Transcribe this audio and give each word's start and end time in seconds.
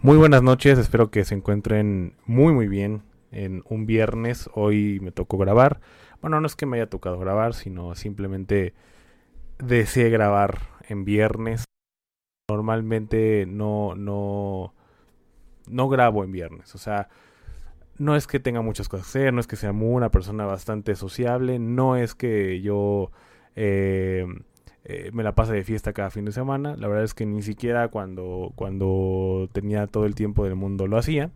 Muy 0.00 0.16
buenas 0.16 0.44
noches. 0.44 0.78
Espero 0.78 1.10
que 1.10 1.24
se 1.24 1.34
encuentren 1.34 2.14
muy, 2.24 2.52
muy 2.52 2.68
bien 2.68 3.02
en 3.32 3.64
un 3.68 3.84
viernes. 3.84 4.48
Hoy 4.54 5.00
me 5.00 5.10
tocó 5.10 5.38
grabar. 5.38 5.80
Bueno, 6.20 6.40
no 6.40 6.46
es 6.46 6.54
que 6.54 6.66
me 6.66 6.76
haya 6.76 6.88
tocado 6.88 7.18
grabar, 7.18 7.52
sino 7.52 7.96
simplemente 7.96 8.74
deseé 9.58 10.08
grabar 10.08 10.60
en 10.88 11.04
viernes. 11.04 11.64
Normalmente 12.48 13.44
no, 13.48 13.96
no, 13.96 14.72
no 15.66 15.88
grabo 15.88 16.22
en 16.22 16.30
viernes. 16.30 16.76
O 16.76 16.78
sea, 16.78 17.08
no 17.96 18.14
es 18.14 18.28
que 18.28 18.38
tenga 18.38 18.62
muchas 18.62 18.88
cosas 18.88 19.06
que 19.06 19.18
hacer, 19.18 19.34
no 19.34 19.40
es 19.40 19.48
que 19.48 19.56
sea 19.56 19.72
una 19.72 20.12
persona 20.12 20.46
bastante 20.46 20.94
sociable, 20.94 21.58
no 21.58 21.96
es 21.96 22.14
que 22.14 22.60
yo 22.60 23.10
eh, 23.56 24.28
eh, 24.84 25.10
me 25.12 25.22
la 25.22 25.34
pase 25.34 25.52
de 25.52 25.64
fiesta 25.64 25.92
cada 25.92 26.10
fin 26.10 26.24
de 26.24 26.32
semana. 26.32 26.76
La 26.76 26.88
verdad 26.88 27.04
es 27.04 27.14
que 27.14 27.26
ni 27.26 27.42
siquiera 27.42 27.88
cuando, 27.88 28.52
cuando 28.54 29.48
tenía 29.52 29.86
todo 29.86 30.06
el 30.06 30.14
tiempo 30.14 30.44
del 30.44 30.54
mundo 30.54 30.86
lo 30.86 30.98
hacía. 30.98 31.30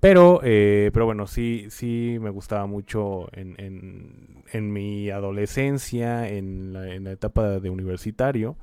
Pero, 0.00 0.40
eh, 0.44 0.90
pero 0.92 1.06
bueno, 1.06 1.26
sí, 1.26 1.66
sí 1.70 2.18
me 2.20 2.30
gustaba 2.30 2.66
mucho 2.66 3.28
en, 3.32 3.54
en, 3.58 4.44
en 4.52 4.72
mi 4.72 5.10
adolescencia, 5.10 6.28
en 6.28 6.74
la, 6.74 6.94
en 6.94 7.04
la, 7.04 7.12
etapa 7.12 7.58
de 7.58 7.70
universitario, 7.70 8.56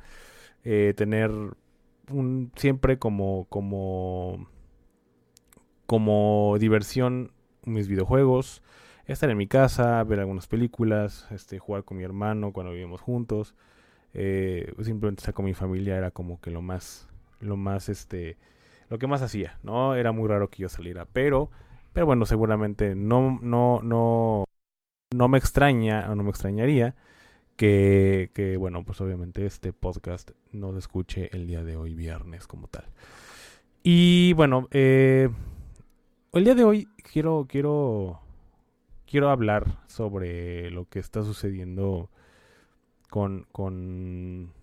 tener 0.61 1.31
un 2.11 2.51
siempre 2.55 2.99
como, 2.99 3.47
como 3.49 4.47
como 5.91 6.55
diversión 6.57 7.33
mis 7.65 7.89
videojuegos, 7.89 8.63
estar 9.07 9.29
en 9.29 9.35
mi 9.35 9.47
casa, 9.47 10.01
ver 10.05 10.21
algunas 10.21 10.47
películas, 10.47 11.27
este, 11.31 11.59
jugar 11.59 11.83
con 11.83 11.97
mi 11.97 12.03
hermano 12.05 12.53
cuando 12.53 12.71
vivíamos 12.71 13.01
juntos, 13.01 13.55
eh, 14.13 14.73
simplemente 14.81 15.21
estar 15.21 15.33
con 15.33 15.45
mi 15.45 15.53
familia 15.53 15.97
era 15.97 16.11
como 16.11 16.39
que 16.41 16.51
lo 16.51 16.61
más, 16.61 17.07
lo 17.39 17.57
más, 17.57 17.89
este, 17.89 18.37
lo 18.89 18.99
que 18.99 19.07
más 19.07 19.21
hacía, 19.21 19.59
¿no? 19.63 19.95
Era 19.95 20.11
muy 20.11 20.27
raro 20.27 20.49
que 20.49 20.63
yo 20.63 20.69
saliera, 20.69 21.05
pero, 21.05 21.49
pero 21.93 22.05
bueno, 22.05 22.25
seguramente 22.25 22.95
no, 22.95 23.39
no, 23.41 23.81
no, 23.83 24.45
no 25.13 25.27
me 25.27 25.37
extraña 25.37 26.07
o 26.09 26.15
no 26.15 26.23
me 26.23 26.29
extrañaría 26.29 26.95
que, 27.55 28.31
que, 28.33 28.57
bueno, 28.57 28.83
pues 28.83 28.99
obviamente 29.01 29.45
este 29.45 29.73
podcast 29.73 30.31
no 30.51 30.73
se 30.73 30.79
escuche 30.79 31.29
el 31.33 31.47
día 31.47 31.63
de 31.63 31.77
hoy, 31.77 31.93
viernes, 31.95 32.47
como 32.47 32.67
tal. 32.67 32.85
Y 33.83 34.33
bueno, 34.33 34.67
eh, 34.71 35.29
el 36.33 36.43
día 36.43 36.55
de 36.55 36.63
hoy 36.63 36.87
quiero, 37.11 37.45
quiero, 37.49 38.21
quiero 39.05 39.29
hablar 39.29 39.79
sobre 39.87 40.69
lo 40.69 40.85
que 40.85 40.99
está 40.99 41.23
sucediendo 41.23 42.09
con, 43.11 43.45
con 43.51 44.53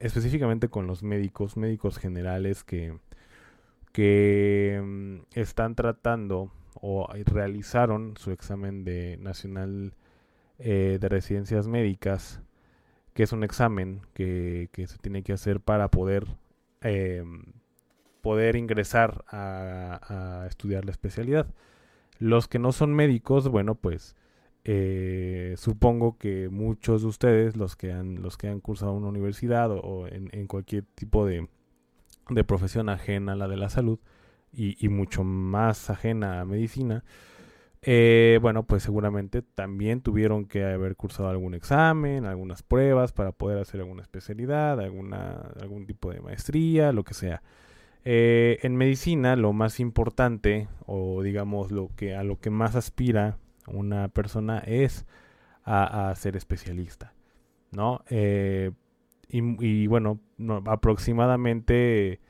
específicamente 0.00 0.68
con 0.68 0.88
los 0.88 1.04
médicos, 1.04 1.56
médicos 1.56 1.98
generales 1.98 2.64
que, 2.64 2.98
que 3.92 4.80
mm, 4.82 5.38
están 5.38 5.74
tratando 5.76 6.50
o 6.80 7.06
realizaron 7.26 8.16
su 8.16 8.32
examen 8.32 8.82
de 8.82 9.18
nacional 9.18 9.92
eh, 10.58 10.98
de 11.00 11.08
residencias 11.08 11.68
médicas, 11.68 12.40
que 13.12 13.24
es 13.24 13.32
un 13.32 13.44
examen 13.44 14.00
que, 14.14 14.70
que 14.72 14.86
se 14.86 14.96
tiene 14.98 15.22
que 15.22 15.34
hacer 15.34 15.60
para 15.60 15.88
poder 15.88 16.26
eh, 16.80 17.22
poder 18.22 18.56
ingresar 18.56 19.24
a, 19.28 20.46
estudiar 20.48 20.84
la 20.84 20.90
especialidad. 20.92 21.46
Los 22.18 22.48
que 22.48 22.58
no 22.58 22.72
son 22.72 22.94
médicos, 22.94 23.48
bueno, 23.48 23.74
pues 23.74 24.16
eh, 24.64 25.54
supongo 25.56 26.18
que 26.18 26.48
muchos 26.48 27.02
de 27.02 27.08
ustedes, 27.08 27.56
los 27.56 27.76
que 27.76 27.92
han, 27.92 28.22
los 28.22 28.36
que 28.36 28.48
han 28.48 28.60
cursado 28.60 28.92
una 28.92 29.08
universidad 29.08 29.70
o, 29.70 30.06
en, 30.06 30.46
cualquier 30.46 30.84
tipo 30.94 31.24
de, 31.24 31.48
de, 32.28 32.44
profesión 32.44 32.88
ajena 32.88 33.32
a 33.32 33.36
la 33.36 33.48
de 33.48 33.56
la 33.56 33.70
salud 33.70 33.98
y, 34.52 34.88
mucho 34.88 35.24
más 35.24 35.90
ajena 35.90 36.40
a 36.40 36.44
medicina, 36.44 37.04
eh, 37.82 38.38
bueno, 38.42 38.64
pues 38.64 38.82
seguramente 38.82 39.42
también 39.42 40.00
tuvieron 40.00 40.46
que 40.46 40.64
haber 40.64 40.96
cursado 40.96 41.28
algún 41.28 41.54
examen, 41.54 42.24
algunas 42.26 42.62
pruebas 42.62 43.12
para 43.12 43.32
poder 43.32 43.58
hacer 43.58 43.80
alguna 43.80 44.02
especialidad, 44.02 44.80
alguna, 44.80 45.52
algún 45.60 45.86
tipo 45.86 46.10
de 46.10 46.20
maestría, 46.20 46.92
lo 46.92 47.04
que 47.04 47.14
sea. 47.14 47.42
Eh, 48.04 48.58
en 48.62 48.76
medicina 48.76 49.36
lo 49.36 49.52
más 49.52 49.80
importante 49.80 50.68
o 50.86 51.22
digamos 51.22 51.70
lo 51.70 51.90
que 51.96 52.14
a 52.14 52.22
lo 52.22 52.40
que 52.40 52.48
más 52.48 52.74
aspira 52.74 53.38
una 53.72 54.08
persona 54.08 54.58
es 54.58 55.06
a, 55.64 56.14
ser 56.16 56.36
especialista, 56.36 57.12
¿no? 57.72 58.02
Eh, 58.08 58.72
y, 59.30 59.86
bueno, 59.86 60.20
aproximadamente 60.66 62.20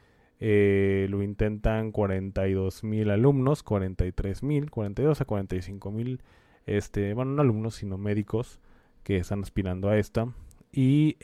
eh, 0.40 1.06
lo 1.08 1.22
intentan 1.22 1.92
42 1.92 2.82
mil 2.82 3.10
alumnos, 3.10 3.62
43 3.62 4.42
mil, 4.42 4.70
42 4.70 5.20
a 5.20 5.24
45 5.24 5.90
mil, 5.92 6.22
este, 6.66 7.14
bueno, 7.14 7.32
no 7.32 7.42
alumnos, 7.42 7.76
sino 7.76 7.98
médicos 7.98 8.60
que 9.04 9.18
están 9.18 9.42
aspirando 9.42 9.88
a 9.88 9.96
esta. 9.96 10.32
Y 10.72 11.16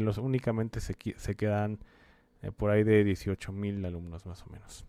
los 0.00 0.18
únicamente 0.18 0.80
se, 0.80 0.94
quedan 0.94 1.78
eh, 2.42 2.50
por 2.52 2.70
ahí 2.70 2.84
de 2.84 3.04
18 3.04 3.52
mil 3.52 3.84
alumnos 3.84 4.26
más 4.26 4.42
o 4.42 4.46
menos. 4.50 4.84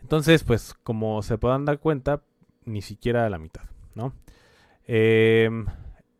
Entonces, 0.00 0.44
pues 0.44 0.74
como 0.82 1.22
se 1.22 1.38
puedan 1.38 1.64
dar 1.64 1.78
cuenta, 1.78 2.22
ni 2.72 2.82
siquiera 2.82 3.26
a 3.26 3.30
la 3.30 3.38
mitad, 3.38 3.64
¿no? 3.94 4.12
Em, 4.86 5.66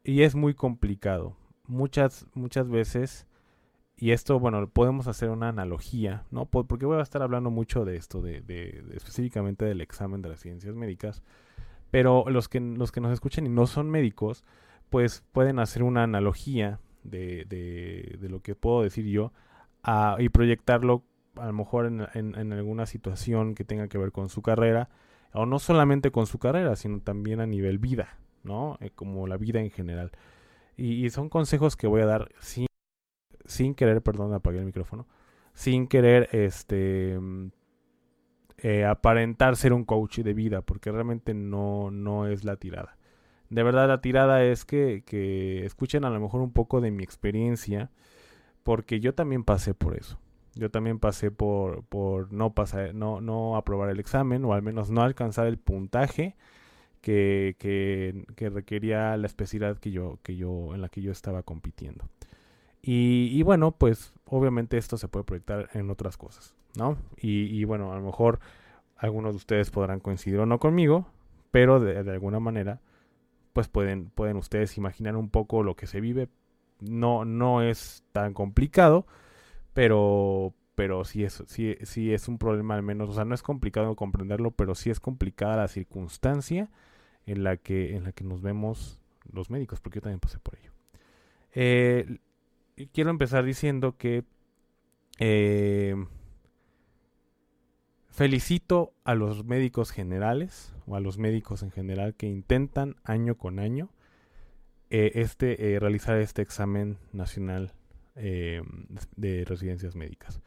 y 0.05 0.22
es 0.22 0.34
muy 0.34 0.55
complicado. 0.55 1.37
Muchas, 1.66 2.27
muchas 2.34 2.69
veces, 2.69 3.27
y 3.97 4.12
esto, 4.12 4.38
bueno, 4.41 4.69
podemos 4.69 5.06
hacer 5.06 5.31
una 5.31 5.49
analogía, 5.49 6.25
¿no? 6.31 6.47
Porque 6.47 6.87
voy 6.87 6.99
a 6.99 7.03
estar 7.03 7.22
hablando 7.22 7.50
mucho 7.50 7.84
de 7.84 7.97
esto, 7.97 8.21
de, 8.22 8.41
de, 8.41 8.84
específicamente 8.94 9.65
del 9.65 9.81
examen 9.81 10.22
de 10.22 10.31
las 10.31 10.41
ciencias 10.41 10.75
médicas. 10.75 11.22
Pero 11.91 12.25
los 12.28 12.49
que, 12.49 12.60
los 12.60 12.93
que 12.93 13.00
nos 13.00 13.12
escuchan 13.12 13.47
y 13.47 13.49
no 13.49 13.66
son 13.66 13.91
médicos, 13.91 14.44
pues 14.91 15.25
pueden 15.33 15.59
hacer 15.59 15.83
una 15.83 16.03
analogía 16.05 16.81
de, 17.03 17.44
de 17.49 18.28
lo 18.28 18.41
que 18.41 18.55
puedo 18.55 18.83
decir 18.83 19.06
yo 19.06 19.33
y 20.19 20.28
proyectarlo 20.28 21.05
a 21.37 21.47
lo 21.47 21.53
mejor 21.53 21.87
en, 21.87 22.53
alguna 22.53 22.87
situación 22.87 23.55
que 23.55 23.65
tenga 23.65 23.89
que 23.89 23.99
ver 23.99 24.12
con 24.12 24.28
su 24.28 24.43
carrera, 24.43 24.89
o 25.33 25.47
no 25.47 25.59
solamente 25.59 26.11
con 26.11 26.27
su 26.27 26.39
carrera, 26.39 26.77
sino 26.77 27.01
también 27.01 27.41
a 27.41 27.47
nivel 27.47 27.79
vida, 27.79 28.19
¿no? 28.43 28.77
Eh, 28.81 28.91
como 28.95 29.27
la 29.27 29.37
vida 29.37 29.61
en 29.61 29.71
general. 29.71 30.13
Y, 30.77 31.11
son 31.11 31.29
consejos 31.29 31.77
que 31.77 31.87
voy 31.87 32.01
a 32.01 32.07
dar 32.07 32.31
sin, 32.41 32.67
sin 33.45 33.75
querer, 33.75 34.03
perdón, 34.03 34.33
apagué 34.33 34.59
el 34.61 34.65
micrófono, 34.65 35.07
sin 35.53 35.87
querer, 35.89 36.31
este, 36.33 37.19
eh, 38.59 38.85
aparentar 38.85 39.57
ser 39.57 39.75
un 39.75 39.85
coach 39.85 40.21
de 40.21 40.33
vida, 40.33 40.63
porque 40.63 40.91
realmente 40.91 41.35
no, 41.35 41.91
no 41.91 42.27
es 42.27 42.45
la 42.45 42.57
tirada. 42.57 42.97
De 43.51 43.63
verdad 43.63 43.89
la 43.89 44.01
tirada 44.01 44.45
es 44.45 44.65
que, 44.65 45.03
que 45.05 45.67
escuchen 45.67 46.05
a 46.05 46.11
lo 46.11 46.21
mejor 46.21 46.41
un 46.41 46.53
poco 46.53 46.81
de 46.81 46.91
mi 46.91 47.03
experiencia, 47.03 47.91
porque 48.63 49.01
yo 49.01 49.15
también 49.15 49.45
pasé 49.45 49.75
por 49.75 49.97
eso. 49.97 50.19
Yo 50.55 50.71
también 50.71 50.99
pasé 50.99 51.31
por, 51.31 51.85
por 51.85 52.33
no, 52.33 52.55
pasar, 52.55 52.95
no, 52.95 53.21
no 53.21 53.57
aprobar 53.57 53.91
el 53.91 54.01
examen 54.01 54.45
o 54.45 54.53
al 54.53 54.63
menos 54.63 54.91
no 54.91 55.03
alcanzar 55.03 55.47
el 55.47 55.59
puntaje 55.59 56.37
que, 57.01 57.57
que, 57.59 58.51
requería 58.51 59.17
la 59.17 59.27
especialidad 59.27 59.79
que 59.79 59.91
yo, 59.91 60.19
que 60.23 60.37
yo, 60.37 60.75
en 60.75 60.81
la 60.81 60.89
que 60.89 61.03
yo 61.03 61.13
estaba 61.13 61.43
compitiendo. 61.43 62.09
Y, 62.83 63.29
y, 63.33 63.43
bueno, 63.43 63.73
pues 63.73 64.13
obviamente 64.25 64.79
esto 64.79 64.97
se 64.97 65.09
puede 65.09 65.25
proyectar 65.25 65.69
en 65.75 65.91
otras 65.91 66.17
cosas, 66.17 66.55
¿no? 66.77 66.97
Y, 67.17 67.45
y, 67.59 67.65
bueno, 67.65 67.93
a 67.93 67.97
lo 67.97 68.03
mejor 68.03 68.41
algunos 68.97 69.33
de 69.33 69.37
ustedes 69.37 69.71
podrán 69.71 70.01
coincidir 70.01 70.39
o 70.41 70.47
no 70.47 70.59
conmigo, 70.59 71.07
pero 71.51 71.81
de, 71.81 72.03
de 72.03 72.11
alguna 72.11 72.41
manera, 72.41 72.81
pues 73.53 73.69
pueden, 73.69 74.11
pueden 74.11 74.37
ustedes 74.37 74.77
imaginar 74.77 75.17
un 75.17 75.31
poco 75.31 75.63
lo 75.63 75.77
que 75.77 75.87
se 75.87 76.01
vive 76.01 76.29
no, 76.81 77.25
no 77.25 77.63
es 77.63 78.03
tan 78.13 78.35
complicado, 78.35 79.07
pero, 79.75 80.55
pero 80.75 81.05
sí 81.05 81.25
es, 81.25 81.43
sí, 81.47 81.77
sí 81.83 82.13
es 82.13 82.28
un 82.28 82.39
problema 82.39 82.75
al 82.75 82.83
menos, 82.83 83.11
o 83.11 83.13
sea, 83.13 83.25
no 83.25 83.34
es 83.34 83.43
complicado 83.43 83.97
comprenderlo, 83.97 84.51
pero 84.51 84.75
sí 84.75 84.91
es 84.91 85.01
complicada 85.01 85.57
la 85.57 85.69
circunstancia 85.69 86.71
en 87.27 87.45
la 87.45 87.57
que, 87.57 87.97
en 87.97 88.05
la 88.05 88.13
que 88.13 88.25
nos 88.25 88.43
vemos 88.43 89.01
los 89.33 89.51
médicos, 89.51 89.81
porque 89.81 89.99
yo 89.99 90.03
también 90.03 90.21
pasé 90.21 90.39
por 90.39 90.59
ello. 90.59 90.72
Eh, 91.55 92.19
quiero 92.93 93.11
empezar 93.11 93.45
diciendo 93.45 93.97
que 93.97 94.25
Eh, 95.22 95.95
felicito 98.09 98.95
a 99.05 99.15
los 99.15 99.45
médicos 99.45 99.91
generales 99.91 100.75
o 100.87 100.97
a 100.97 101.01
los 101.01 101.19
médicos 101.19 101.63
en 101.63 101.71
general 101.71 102.15
que 102.15 102.27
intentan 102.27 102.97
año 103.05 103.37
con 103.37 103.59
año 103.59 103.91
eh, 104.89 105.13
este, 105.16 105.75
eh, 105.75 105.78
realizar 105.78 106.16
este 106.19 106.41
examen 106.41 106.97
nacional 107.13 107.75
eh, 108.21 108.63
de 109.17 109.45
residencias 109.45 109.97
médicas. 109.97 110.43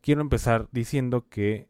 Quiero 0.00 0.20
empezar 0.20 0.68
diciendo 0.72 1.28
que 1.28 1.68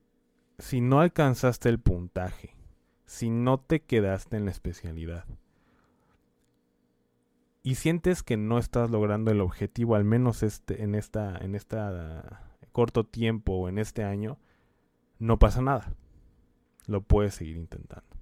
si 0.59 0.81
no 0.81 1.01
alcanzaste 1.01 1.69
el 1.69 1.81
puntaje, 1.81 2.57
si 3.05 3.29
no 3.29 3.59
te 3.59 3.83
quedaste 3.83 4.37
en 4.37 4.45
la 4.45 4.53
especialidad 4.53 5.27
y 7.63 7.75
sientes 7.75 8.23
que 8.23 8.37
no 8.37 8.59
estás 8.59 8.91
logrando 8.91 9.31
el 9.31 9.41
objetivo, 9.41 9.95
al 9.95 10.05
menos 10.05 10.43
este, 10.43 10.83
en 10.83 10.95
esta, 10.95 11.37
en 11.39 11.55
esta 11.55 12.43
corto 12.73 13.05
tiempo 13.05 13.53
o 13.53 13.69
en 13.69 13.79
este 13.79 14.05
año, 14.05 14.39
no 15.19 15.39
pasa 15.39 15.61
nada. 15.61 15.95
Lo 16.87 17.03
puedes 17.03 17.35
seguir 17.35 17.57
intentando. 17.57 18.17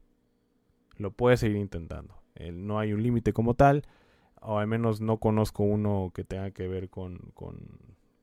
Lo 0.97 1.13
puedes 1.13 1.41
seguir 1.41 1.57
intentando. 1.57 2.23
no 2.53 2.79
hay 2.79 2.93
un 2.93 3.03
límite 3.03 3.33
como 3.33 3.55
tal, 3.55 3.85
o 4.41 4.59
al 4.59 4.67
menos 4.67 5.01
no 5.01 5.19
conozco 5.19 5.63
uno 5.63 6.13
que 6.15 6.25
tenga 6.25 6.51
que 6.51 6.67
ver 6.67 6.89
con, 6.89 7.19
con, 7.35 7.59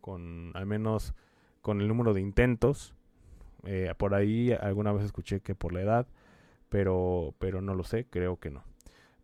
con 0.01 0.51
al 0.55 0.65
menos 0.65 1.13
con 1.61 1.81
el 1.81 1.87
número 1.87 2.13
de 2.13 2.21
intentos. 2.21 2.93
Eh, 3.63 3.93
por 3.97 4.15
ahí 4.15 4.51
alguna 4.51 4.93
vez 4.93 5.03
escuché 5.03 5.41
que 5.41 5.55
por 5.55 5.73
la 5.73 5.81
edad, 5.81 6.07
pero, 6.69 7.33
pero 7.39 7.61
no 7.61 7.75
lo 7.75 7.83
sé, 7.83 8.05
creo 8.05 8.39
que 8.39 8.49
no. 8.49 8.63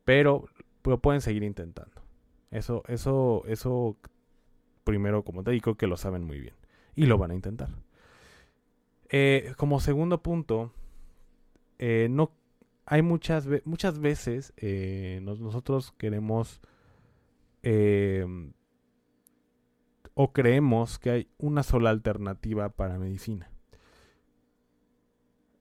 Pero, 0.06 0.46
pero 0.82 1.00
pueden 1.00 1.22
seguir 1.22 1.44
intentando. 1.44 2.02
Eso, 2.52 2.84
eso, 2.88 3.44
eso 3.48 3.98
primero, 4.84 5.24
como 5.24 5.44
te 5.44 5.52
digo, 5.52 5.76
que 5.76 5.88
lo 5.88 5.98
saben 5.98 6.24
muy 6.24 6.40
bien. 6.40 6.56
Y 6.96 7.06
lo 7.06 7.18
van 7.18 7.32
a 7.32 7.36
intentar. 7.36 7.70
Eh, 9.10 9.54
como 9.58 9.80
segundo 9.80 10.22
punto, 10.22 10.72
eh, 11.80 12.08
no 12.10 12.32
hay 12.86 13.02
muchas, 13.02 13.48
muchas 13.66 14.00
veces 14.00 14.54
nosotros 15.22 15.94
queremos 15.98 16.62
o 20.14 20.34
creemos 20.34 21.00
que 21.00 21.10
hay 21.10 21.28
una 21.38 21.64
sola 21.64 21.90
alternativa 21.90 22.70
para 22.70 23.00
medicina. 23.00 23.50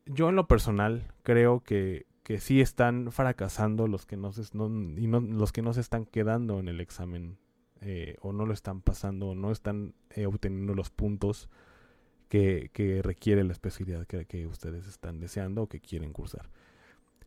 Yo 0.07 0.29
en 0.29 0.37
lo 0.37 0.49
personal 0.49 1.13
creo 1.23 1.61
que, 1.61 2.07
que 2.23 2.39
sí 2.41 2.61
están 2.61 3.13
fracasando 3.13 3.87
los 3.87 4.07
que 4.07 4.17
no 4.17 4.33
se, 4.33 4.43
están 5.81 6.07
quedando 6.07 6.61
en 6.61 6.69
el 6.69 6.81
examen 6.81 7.39
eh, 7.81 8.17
o 8.21 8.33
no 8.33 8.47
lo 8.47 8.53
están 8.53 8.81
pasando 8.81 9.29
o 9.29 9.35
no 9.35 9.51
están 9.51 9.95
eh, 10.11 10.27
obteniendo 10.27 10.75
los 10.75 10.91
puntos 10.91 11.49
que, 12.29 12.71
requiere 13.03 13.45
la 13.45 13.53
especialidad 13.53 14.07
que 14.07 14.47
ustedes 14.47 14.87
están 14.87 15.21
deseando 15.21 15.63
o 15.63 15.69
que 15.69 15.81
quieren 15.81 16.13
cursar. 16.13 16.49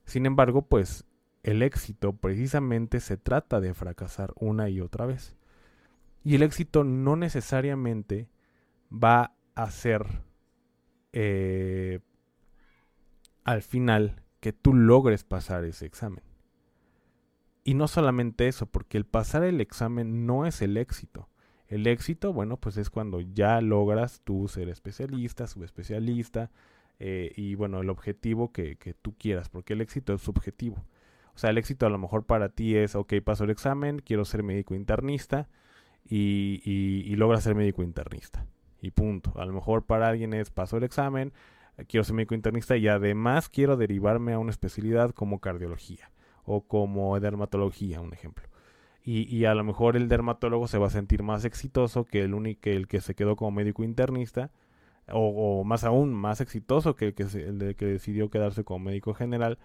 Sin 0.05 0.25
embargo, 0.25 0.63
pues 0.63 1.05
el 1.45 1.61
éxito 1.61 2.13
precisamente 2.13 2.99
se 2.99 3.17
trata 3.17 3.61
de 3.61 3.75
fracasar 3.75 4.33
una 4.35 4.67
y 4.67 4.81
otra 4.81 5.05
vez. 5.05 5.35
Y 6.23 6.33
el 6.33 6.41
éxito 6.41 6.83
no 6.83 7.15
necesariamente 7.15 8.27
va 8.91 9.35
a 9.53 9.69
ser 9.69 10.23
eh, 11.13 11.99
al 13.43 13.61
final 13.61 14.23
que 14.39 14.53
tú 14.53 14.73
logres 14.73 15.23
pasar 15.23 15.65
ese 15.65 15.85
examen. 15.85 16.23
Y 17.63 17.75
no 17.75 17.87
solamente 17.87 18.47
eso, 18.47 18.65
porque 18.65 18.97
el 18.97 19.05
pasar 19.05 19.43
el 19.43 19.61
examen 19.61 20.25
no 20.25 20.47
es 20.47 20.63
el 20.63 20.77
éxito. 20.77 21.29
El 21.67 21.85
éxito, 21.85 22.33
bueno, 22.33 22.57
pues 22.57 22.77
es 22.77 22.89
cuando 22.89 23.21
ya 23.21 23.61
logras 23.61 24.19
tú 24.23 24.47
ser 24.47 24.67
especialista, 24.69 25.45
subespecialista, 25.45 26.49
eh, 26.97 27.33
y 27.35 27.53
bueno, 27.53 27.81
el 27.81 27.91
objetivo 27.91 28.51
que, 28.51 28.77
que, 28.77 28.95
tú 28.95 29.13
quieras, 29.15 29.49
porque 29.49 29.73
el 29.73 29.81
éxito 29.81 30.15
es 30.15 30.21
subjetivo. 30.21 30.83
O 31.35 31.37
sea, 31.37 31.49
el 31.49 31.57
éxito 31.57 31.85
a 31.85 31.89
lo 31.89 31.97
mejor 31.97 32.25
para 32.25 32.49
ti 32.49 32.75
es, 32.75 32.95
ok, 32.95 33.13
paso 33.23 33.43
el 33.43 33.49
examen, 33.49 33.99
quiero 33.99 34.25
ser 34.25 34.43
médico 34.43 34.73
internista, 34.73 35.49
y, 36.07 36.61
y, 36.63 37.15
logra 37.15 37.41
ser 37.41 37.55
médico 37.55 37.83
internista. 37.83 38.45
Y 38.79 38.91
punto. 38.91 39.33
A 39.39 39.45
lo 39.45 39.53
mejor 39.53 39.85
para 39.85 40.07
alguien 40.07 40.33
es 40.33 40.51
paso 40.51 40.77
el 40.77 40.83
examen, 40.83 41.33
quiero 41.87 42.03
ser 42.03 42.15
médico 42.15 42.35
internista 42.35 42.77
y 42.77 42.87
además 42.87 43.49
quiero 43.49 43.75
derivarme 43.75 44.33
a 44.33 44.39
una 44.39 44.51
especialidad 44.51 45.11
como 45.11 45.39
cardiología 45.39 46.11
o 46.43 46.61
como 46.61 47.19
dermatología, 47.19 48.01
un 48.01 48.13
ejemplo. 48.13 48.47
Y, 49.03 49.23
y, 49.35 49.45
a 49.45 49.55
lo 49.55 49.63
mejor 49.63 49.97
el 49.97 50.07
dermatólogo 50.07 50.67
se 50.67 50.77
va 50.77 50.87
a 50.87 50.91
sentir 50.91 51.23
más 51.23 51.45
exitoso 51.45 52.05
que 52.05 52.23
el 52.23 52.33
único 52.33 52.69
el 52.69 52.87
que 52.87 53.01
se 53.01 53.15
quedó 53.15 53.35
como 53.35 53.51
médico 53.51 53.83
internista 53.83 54.51
o, 55.11 55.63
más 55.63 55.83
aún 55.83 56.13
más 56.13 56.41
exitoso 56.41 56.95
que 56.95 57.07
el 57.07 57.13
que 57.13 57.23
el 57.23 57.75
que 57.75 57.85
decidió 57.85 58.29
quedarse 58.29 58.63
como 58.63 58.85
médico 58.85 59.13
general 59.13 59.59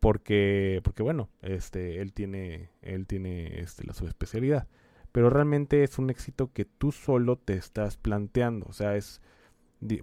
porque 0.00 0.80
porque 0.84 1.02
bueno 1.02 1.28
este 1.42 2.00
él 2.00 2.12
tiene 2.12 2.70
él 2.82 3.06
tiene 3.06 3.60
este 3.60 3.84
la 3.84 3.94
subespecialidad 3.94 4.68
pero 5.12 5.30
realmente 5.30 5.82
es 5.82 5.98
un 5.98 6.10
éxito 6.10 6.52
que 6.52 6.64
tú 6.64 6.92
solo 6.92 7.36
te 7.36 7.54
estás 7.54 7.96
planteando, 7.96 8.66
o 8.68 8.72
sea, 8.72 8.96
es, 8.96 9.20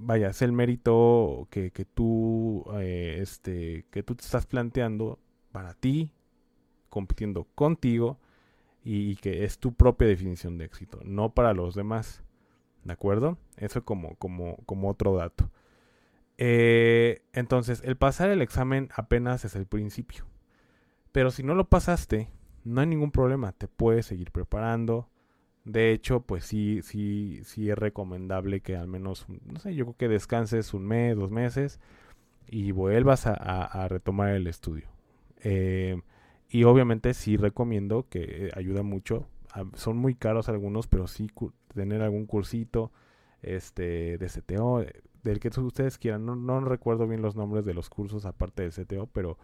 vaya, 0.02 0.30
es 0.30 0.42
el 0.42 0.52
mérito 0.52 1.48
que, 1.52 1.72
que 1.72 1.86
tú, 1.86 2.66
eh, 2.80 3.20
este, 3.22 3.86
que 3.92 4.04
tú 4.04 4.16
te 4.16 4.24
estás 4.24 4.46
planteando 4.46 5.20
para 5.52 5.74
ti, 5.74 6.12
compitiendo 6.90 7.46
contigo, 7.56 8.20
y, 8.84 9.16
que 9.16 9.46
es 9.46 9.58
tu 9.58 9.74
propia 9.74 10.08
definición 10.08 10.58
de 10.58 10.66
éxito, 10.66 11.00
no 11.04 11.34
para 11.34 11.54
los 11.54 11.76
demás, 11.76 12.24
¿de 12.84 12.94
acuerdo? 12.94 13.38
Eso 13.58 13.84
como, 13.84 14.16
como, 14.16 14.58
como 14.66 14.90
otro 14.90 15.16
dato. 15.16 15.50
Eh, 16.38 17.22
entonces, 17.34 17.82
el 17.86 17.98
pasar 17.98 18.30
el 18.30 18.42
examen 18.42 18.90
apenas 18.96 19.46
es 19.46 19.56
el 19.56 19.66
principio. 19.66 20.26
Pero 21.12 21.32
si 21.32 21.44
no 21.44 21.56
lo 21.56 21.70
pasaste, 21.70 22.30
no 22.64 22.82
hay 22.82 22.88
ningún 22.88 23.12
problema, 23.12 23.54
te 23.54 23.68
puedes 23.68 24.06
seguir 24.06 24.32
preparando. 24.32 25.10
De 25.64 25.92
hecho, 25.92 26.22
pues 26.22 26.46
sí, 26.46 26.82
sí, 26.84 27.42
sí 27.44 27.70
es 27.70 27.78
recomendable 27.78 28.62
que 28.62 28.76
al 28.76 28.88
menos, 28.88 29.26
no 29.46 29.60
sé, 29.60 29.74
yo 29.76 29.86
creo 29.86 29.98
que 29.98 30.08
descanses 30.10 30.74
un 30.74 30.86
mes, 30.86 31.16
dos 31.16 31.32
meses 31.32 31.80
y 32.48 32.72
vuelvas 32.72 33.26
a, 33.28 33.88
retomar 33.88 34.32
el 34.32 34.48
estudio. 34.48 34.90
Eh, 35.44 36.02
y 36.50 36.64
obviamente 36.66 37.14
sí 37.14 37.38
recomiendo 37.38 38.08
que 38.10 38.52
ayuda 38.56 38.84
mucho. 38.84 39.28
son 39.74 39.98
muy 39.98 40.16
caros 40.16 40.50
algunos, 40.50 40.88
pero 40.88 41.08
sí 41.08 41.30
tener 41.74 42.02
algún 42.02 42.26
cursito 42.26 42.92
este, 43.42 44.18
de 44.18 44.28
CTO, 44.28 44.84
del 45.26 45.40
que 45.40 45.50
ustedes 45.60 45.98
quieran. 45.98 46.26
No, 46.26 46.36
no 46.36 46.62
recuerdo 46.62 47.08
bien 47.08 47.22
los 47.22 47.36
nombres 47.36 47.66
de 47.66 47.74
los 47.74 47.90
cursos 47.90 48.26
aparte 48.26 48.64
del 48.64 48.72
CTO, 48.72 49.08
pero, 49.08 49.38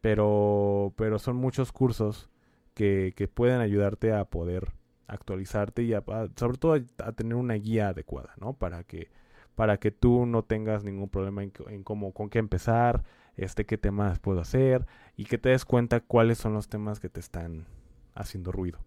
pero, 0.00 0.92
pero 0.96 1.18
son 1.18 1.36
muchos 1.36 1.72
cursos 1.72 2.30
que, 2.74 3.14
que 3.16 3.26
pueden 3.26 3.60
ayudarte 3.60 4.12
a 4.12 4.26
poder 4.26 4.72
actualizarte 5.08 5.82
y 5.82 5.92
sobre 6.36 6.58
todo 6.58 6.74
a, 6.98 7.12
tener 7.12 7.34
una 7.34 7.54
guía 7.54 7.88
adecuada, 7.88 8.34
¿no? 8.38 8.52
Para 8.54 8.84
que, 8.84 9.10
para 9.54 9.78
que 9.78 9.90
tú 9.90 10.26
no 10.26 10.44
tengas 10.44 10.84
ningún 10.84 11.08
problema 11.08 11.42
en, 11.42 11.82
cómo, 11.82 12.12
con 12.12 12.28
qué 12.28 12.38
empezar, 12.38 13.04
este, 13.36 13.66
qué 13.66 13.78
temas 13.78 14.18
puedo 14.18 14.40
hacer 14.40 14.86
y 15.16 15.24
que 15.24 15.38
te 15.38 15.50
des 15.50 15.64
cuenta 15.64 16.00
cuáles 16.00 16.38
son 16.38 16.54
los 16.54 16.68
temas 16.68 17.00
que 17.00 17.08
te 17.08 17.20
están 17.20 17.66
haciendo 18.14 18.52
ruido. 18.52 18.80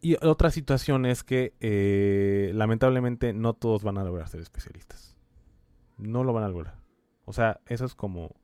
Y 0.00 0.16
otra 0.24 0.50
situación 0.50 1.06
es 1.06 1.24
que 1.24 1.54
eh, 1.60 2.52
lamentablemente 2.54 3.32
no 3.32 3.54
todos 3.54 3.82
van 3.82 3.98
a 3.98 4.04
lograr 4.04 4.28
ser 4.28 4.40
especialistas. 4.40 5.16
No 5.96 6.22
lo 6.22 6.32
van 6.32 6.44
a 6.44 6.48
lograr. 6.48 6.76
O 7.24 7.32
sea, 7.32 7.60
eso 7.66 7.84
es 7.84 7.94
como, 7.94 8.36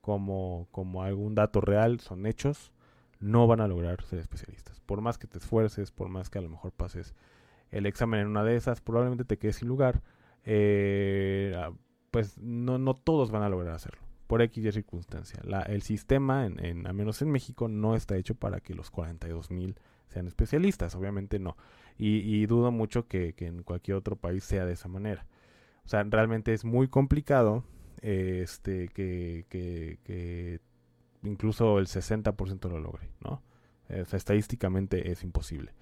como, 0.00 0.66
como 0.70 1.02
algún 1.02 1.34
dato 1.34 1.60
real, 1.60 2.00
son 2.00 2.26
hechos 2.26 2.72
no 3.24 3.46
van 3.46 3.60
a 3.60 3.68
lograr 3.68 4.02
ser 4.02 4.18
especialistas. 4.18 4.80
Por 4.80 5.00
más 5.00 5.18
que 5.18 5.26
te 5.26 5.38
esfuerces, 5.38 5.90
por 5.90 6.08
más 6.08 6.28
que 6.28 6.38
a 6.38 6.42
lo 6.42 6.50
mejor 6.50 6.72
pases 6.72 7.14
el 7.70 7.86
examen 7.86 8.20
en 8.20 8.26
una 8.26 8.44
de 8.44 8.54
esas, 8.56 8.80
probablemente 8.80 9.24
te 9.24 9.38
quedes 9.38 9.56
sin 9.56 9.68
lugar. 9.68 10.02
Eh, 10.44 11.54
ah, 11.56 11.72
pues 12.10 12.38
no, 12.38 12.78
no 12.78 12.94
todos 12.94 13.30
van 13.30 13.42
a 13.42 13.48
lograr 13.48 13.74
hacerlo, 13.74 14.02
por 14.26 14.42
X 14.42 14.64
y 14.64 14.72
circunstancia. 14.72 15.40
el 15.66 15.82
sistema, 15.82 16.44
en, 16.46 16.64
en, 16.64 16.86
al 16.86 16.94
menos 16.94 17.22
en 17.22 17.30
México, 17.30 17.68
no 17.68 17.96
está 17.96 18.16
hecho 18.16 18.34
para 18.34 18.60
que 18.60 18.74
los 18.74 18.90
42 18.90 19.50
mil 19.50 19.80
sean 20.08 20.26
especialistas, 20.26 20.94
obviamente 20.94 21.38
no. 21.38 21.56
Y, 21.96 22.44
dudo 22.46 22.72
mucho 22.72 23.06
que, 23.06 23.34
en 23.38 23.62
cualquier 23.62 23.96
otro 23.96 24.16
país 24.16 24.42
sea 24.44 24.64
de 24.64 24.72
esa 24.72 24.88
manera. 24.88 25.26
O 25.84 25.88
sea, 25.88 26.02
realmente 26.02 26.52
es 26.52 26.64
muy 26.64 26.88
complicado 26.88 27.64
este, 28.02 28.88
que, 28.88 29.46
que 29.48 30.60
incluso 31.22 31.78
el 31.78 31.86
60% 31.86 32.68
lo 32.68 32.78
logre, 32.78 33.10
¿no? 33.20 33.42
estadísticamente 33.88 35.10
es 35.10 35.22
imposible. 35.22 35.72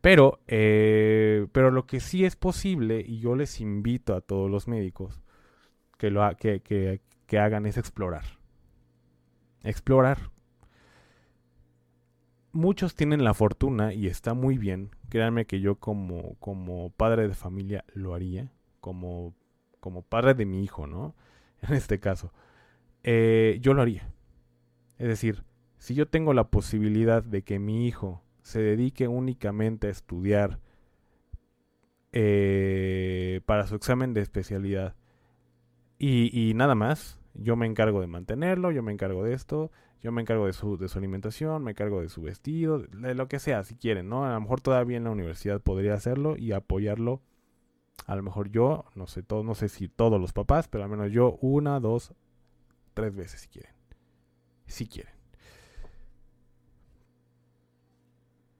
Pero, 0.00 0.40
eh, 0.48 1.46
pero 1.52 1.70
lo 1.70 1.86
que 1.86 2.00
sí 2.00 2.24
es 2.24 2.36
posible, 2.36 3.02
y 3.06 3.20
yo 3.20 3.36
les 3.36 3.60
invito 3.60 4.14
a 4.14 4.20
todos 4.20 4.50
los 4.50 4.68
médicos 4.68 5.22
que, 5.98 6.10
lo 6.10 6.28
que, 6.36 7.00
que 7.26 7.38
hagan 7.38 7.66
es 7.66 7.78
explorar. 7.78 8.24
Explorar. 9.62 10.33
Muchos 12.54 12.94
tienen 12.94 13.24
la 13.24 13.34
fortuna, 13.34 13.92
y 13.92 14.06
está 14.06 14.32
muy 14.32 14.58
bien, 14.58 14.90
créanme 15.08 15.44
que 15.44 15.60
yo 15.60 15.74
como, 15.74 16.36
como 16.36 16.90
padre 16.90 17.28
de 17.28 17.34
familia 17.34 17.84
lo 17.92 18.14
haría, 18.14 18.52
como, 18.80 19.34
como 19.80 20.02
padre 20.02 20.34
de 20.34 20.46
mi 20.46 20.62
hijo, 20.62 20.86
¿no? 20.86 21.14
En 21.62 21.74
este 21.74 21.98
caso, 21.98 22.32
eh, 23.02 23.58
yo 23.60 23.74
lo 23.74 23.82
haría. 23.82 24.08
Es 24.98 25.08
decir, 25.08 25.42
si 25.78 25.94
yo 25.94 26.06
tengo 26.06 26.32
la 26.32 26.44
posibilidad 26.44 27.24
de 27.24 27.42
que 27.42 27.58
mi 27.58 27.86
hijo 27.86 28.22
se 28.42 28.60
dedique 28.60 29.08
únicamente 29.08 29.88
a 29.88 29.90
estudiar 29.90 30.60
eh, 32.12 33.40
para 33.46 33.66
su 33.66 33.74
examen 33.74 34.14
de 34.14 34.20
especialidad 34.20 34.94
y, 35.98 36.52
nada 36.54 36.74
más, 36.74 37.20
yo 37.34 37.56
me 37.56 37.66
encargo 37.66 38.00
de 38.00 38.06
mantenerlo, 38.06 38.70
yo 38.70 38.82
me 38.82 38.92
encargo 38.92 39.24
de 39.24 39.32
esto, 39.32 39.72
yo 40.04 40.12
me 40.12 40.20
encargo 40.20 40.44
de 40.44 40.52
su, 40.52 40.76
de 40.76 40.88
su 40.88 40.98
alimentación, 40.98 41.64
me 41.64 41.70
encargo 41.70 42.02
de 42.02 42.10
su 42.10 42.20
vestido, 42.20 42.78
de 42.78 43.14
lo 43.14 43.26
que 43.26 43.38
sea, 43.38 43.64
si 43.64 43.74
quieren, 43.74 44.10
¿no? 44.10 44.26
A 44.26 44.34
lo 44.34 44.40
mejor 44.42 44.60
todavía 44.60 44.98
en 44.98 45.04
la 45.04 45.10
universidad 45.10 45.62
podría 45.62 45.94
hacerlo 45.94 46.36
y 46.36 46.52
apoyarlo. 46.52 47.22
A 48.06 48.14
lo 48.14 48.22
mejor 48.22 48.50
yo, 48.50 48.84
no 48.94 49.06
sé, 49.06 49.22
todo, 49.22 49.42
no 49.42 49.54
sé 49.54 49.70
si 49.70 49.88
todos 49.88 50.20
los 50.20 50.34
papás, 50.34 50.68
pero 50.68 50.84
al 50.84 50.90
menos 50.90 51.10
yo 51.10 51.38
una, 51.40 51.80
dos, 51.80 52.12
tres 52.92 53.16
veces 53.16 53.40
si 53.40 53.48
quieren. 53.48 53.72
Si 54.66 54.86
quieren. 54.86 55.14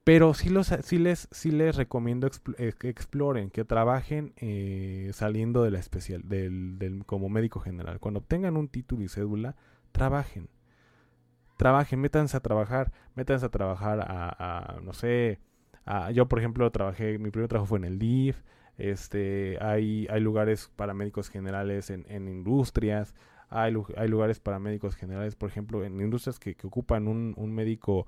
Pero 0.02 0.32
sí, 0.32 0.48
los, 0.48 0.68
sí, 0.82 0.96
les, 0.96 1.28
sí 1.30 1.50
les 1.50 1.76
recomiendo 1.76 2.30
eh, 2.56 2.72
que 2.78 2.88
exploren, 2.88 3.50
que 3.50 3.66
trabajen 3.66 4.32
eh, 4.38 5.10
saliendo 5.12 5.62
de 5.62 5.72
la 5.72 5.78
especial, 5.78 6.22
del, 6.24 6.78
del, 6.78 7.04
como 7.04 7.28
médico 7.28 7.60
general. 7.60 8.00
Cuando 8.00 8.20
obtengan 8.20 8.56
un 8.56 8.68
título 8.68 9.02
y 9.02 9.08
cédula, 9.08 9.56
trabajen. 9.92 10.48
Trabajen, 11.56 12.00
métanse 12.00 12.36
a 12.36 12.40
trabajar, 12.40 12.92
métanse 13.14 13.46
a 13.46 13.48
trabajar 13.48 14.00
a, 14.00 14.80
no 14.82 14.92
sé, 14.92 15.38
a, 15.86 16.10
yo 16.10 16.26
por 16.26 16.38
ejemplo 16.38 16.70
trabajé, 16.70 17.18
mi 17.18 17.30
primer 17.30 17.48
trabajo 17.48 17.66
fue 17.66 17.78
en 17.78 17.84
el 17.84 17.98
DIF, 17.98 18.42
este, 18.76 19.58
hay, 19.60 20.06
hay 20.10 20.20
lugares 20.20 20.70
para 20.74 20.94
médicos 20.94 21.30
generales 21.30 21.90
en, 21.90 22.06
en 22.08 22.28
industrias, 22.28 23.14
hay, 23.50 23.74
hay, 23.96 24.08
lugares 24.08 24.40
para 24.40 24.58
médicos 24.58 24.96
generales, 24.96 25.36
por 25.36 25.48
ejemplo, 25.48 25.84
en 25.84 26.00
industrias 26.00 26.40
que, 26.40 26.56
ocupan 26.64 27.06
un, 27.06 27.34
un 27.36 27.54
médico 27.54 28.06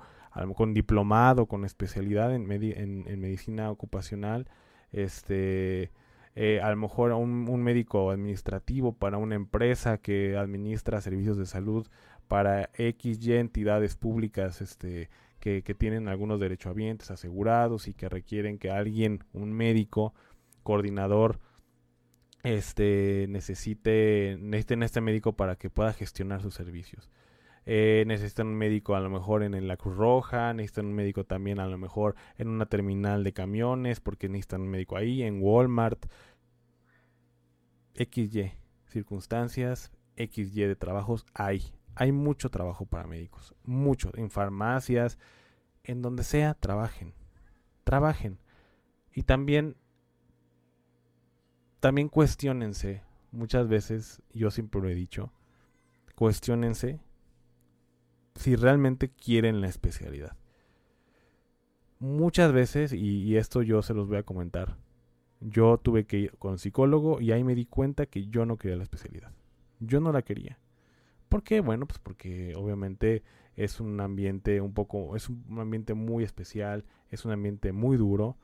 con 0.55 0.75
diplomado, 0.75 1.47
con 1.47 1.65
especialidad 1.65 2.35
en, 2.35 2.51
en, 2.51 3.21
medicina 3.21 3.71
ocupacional, 3.71 4.49
este, 4.93 5.93
eh, 6.37 6.61
a 6.63 6.71
lo 6.71 6.77
mejor 6.77 7.13
un, 7.13 7.49
un, 7.49 7.63
médico 7.63 8.11
administrativo 8.11 8.93
para 8.93 9.17
una 9.17 9.35
empresa 9.35 9.97
que 9.97 10.37
administra 10.37 11.01
servicios 11.01 11.39
de 11.39 11.47
salud 11.47 11.89
para 12.29 12.69
X 12.75 13.27
y 13.27 13.33
entidades 13.33 13.97
públicas 13.97 14.61
este, 14.61 15.09
que, 15.41 15.63
que 15.63 15.75
tienen 15.75 16.09
algunos 16.09 16.39
derechohabientes 16.39 17.11
asegurados 17.11 17.89
y 17.89 17.95
que 17.95 18.11
requieren 18.11 18.59
que 18.59 18.71
alguien, 18.71 19.25
un 19.33 19.53
médico, 19.55 20.13
coordinador, 20.63 21.41
este, 22.43 23.27
necesite, 23.31 24.37
necesiten 24.39 24.83
este 24.83 25.01
médico 25.01 25.33
para 25.37 25.57
que 25.57 25.71
pueda 25.71 25.95
gestionar 25.95 26.43
sus 26.43 26.55
servicios. 26.55 27.11
Eh, 27.69 28.05
necesitan 28.07 28.47
un 28.47 28.55
médico 28.55 28.95
a 28.95 29.01
lo 29.01 29.11
mejor 29.11 29.43
en, 29.43 29.67
la 29.67 29.77
Cruz 29.77 29.97
Roja, 29.97 30.55
necesitan 30.55 30.87
un 30.87 30.95
médico 30.95 31.25
también 31.25 31.59
a 31.59 31.67
lo 31.67 31.77
mejor 31.79 32.15
en 32.37 32.47
una 32.47 32.67
terminal 32.67 33.25
de 33.25 33.33
camiones, 33.33 33.99
porque 33.99 34.29
necesitan 34.29 34.63
un 34.63 34.69
médico 34.69 34.97
ahí, 34.97 35.23
en 35.23 35.43
Walmart. 35.43 36.07
XY, 37.95 38.53
circunstancias, 38.87 39.91
XY 40.17 40.67
de 40.67 40.77
trabajos 40.77 41.27
hay. 41.35 41.73
Hay 41.97 42.13
mucho 42.13 42.51
trabajo 42.51 42.87
para 42.87 43.09
médicos, 43.09 43.55
mucho, 43.65 44.13
en 44.15 44.31
farmacias, 44.31 45.19
en 45.83 46.03
donde 46.03 46.23
sea, 46.23 46.55
trabajen. 46.55 47.15
Trabajen. 47.83 48.39
Y 49.13 49.23
también, 49.23 49.77
también 51.81 52.09
cuestionense, 52.09 53.03
muchas 53.33 53.67
veces, 53.67 54.23
yo 54.33 54.53
siempre 54.53 54.81
lo 54.81 54.89
he 54.89 54.95
dicho, 54.95 55.33
cuestionense 56.15 57.01
si 58.37 58.57
realmente 58.57 59.11
quieren 59.11 59.61
la 59.61 59.69
especialidad. 59.69 60.37
Muchas 61.99 62.53
veces, 62.53 62.93
y, 62.93 63.37
esto 63.37 63.63
yo 63.63 63.83
se 63.83 63.95
los 63.95 64.07
voy 64.07 64.19
a 64.19 64.23
comentar, 64.23 64.77
yo 65.41 65.79
tuve 65.79 66.05
que 66.05 66.19
ir 66.19 66.37
con 66.39 66.59
psicólogo 66.59 67.21
y 67.21 67.33
ahí 67.33 67.43
me 67.43 67.55
di 67.55 67.67
cuenta 67.67 68.07
que 68.07 68.27
yo 68.27 68.45
no 68.45 68.57
quería 68.57 68.77
la 68.77 68.83
especialidad. 68.83 69.33
Yo 69.81 70.01
no 70.01 70.13
la 70.13 70.23
quería. 70.23 70.59
¿Por 71.29 71.43
qué? 71.43 71.61
Bueno, 71.61 71.87
pues 71.87 71.99
porque 71.99 72.55
obviamente 72.57 73.23
es 73.57 73.81
un 73.81 74.01
ambiente 74.01 74.61
un 74.61 74.75
poco, 74.75 75.17
es 75.17 75.29
un 75.29 75.59
ambiente 75.59 75.95
muy 75.95 76.25
especial, 76.25 76.85
es 77.11 77.25
un 77.25 77.33
ambiente 77.33 77.73
muy 77.73 77.97
duro, 77.97 78.37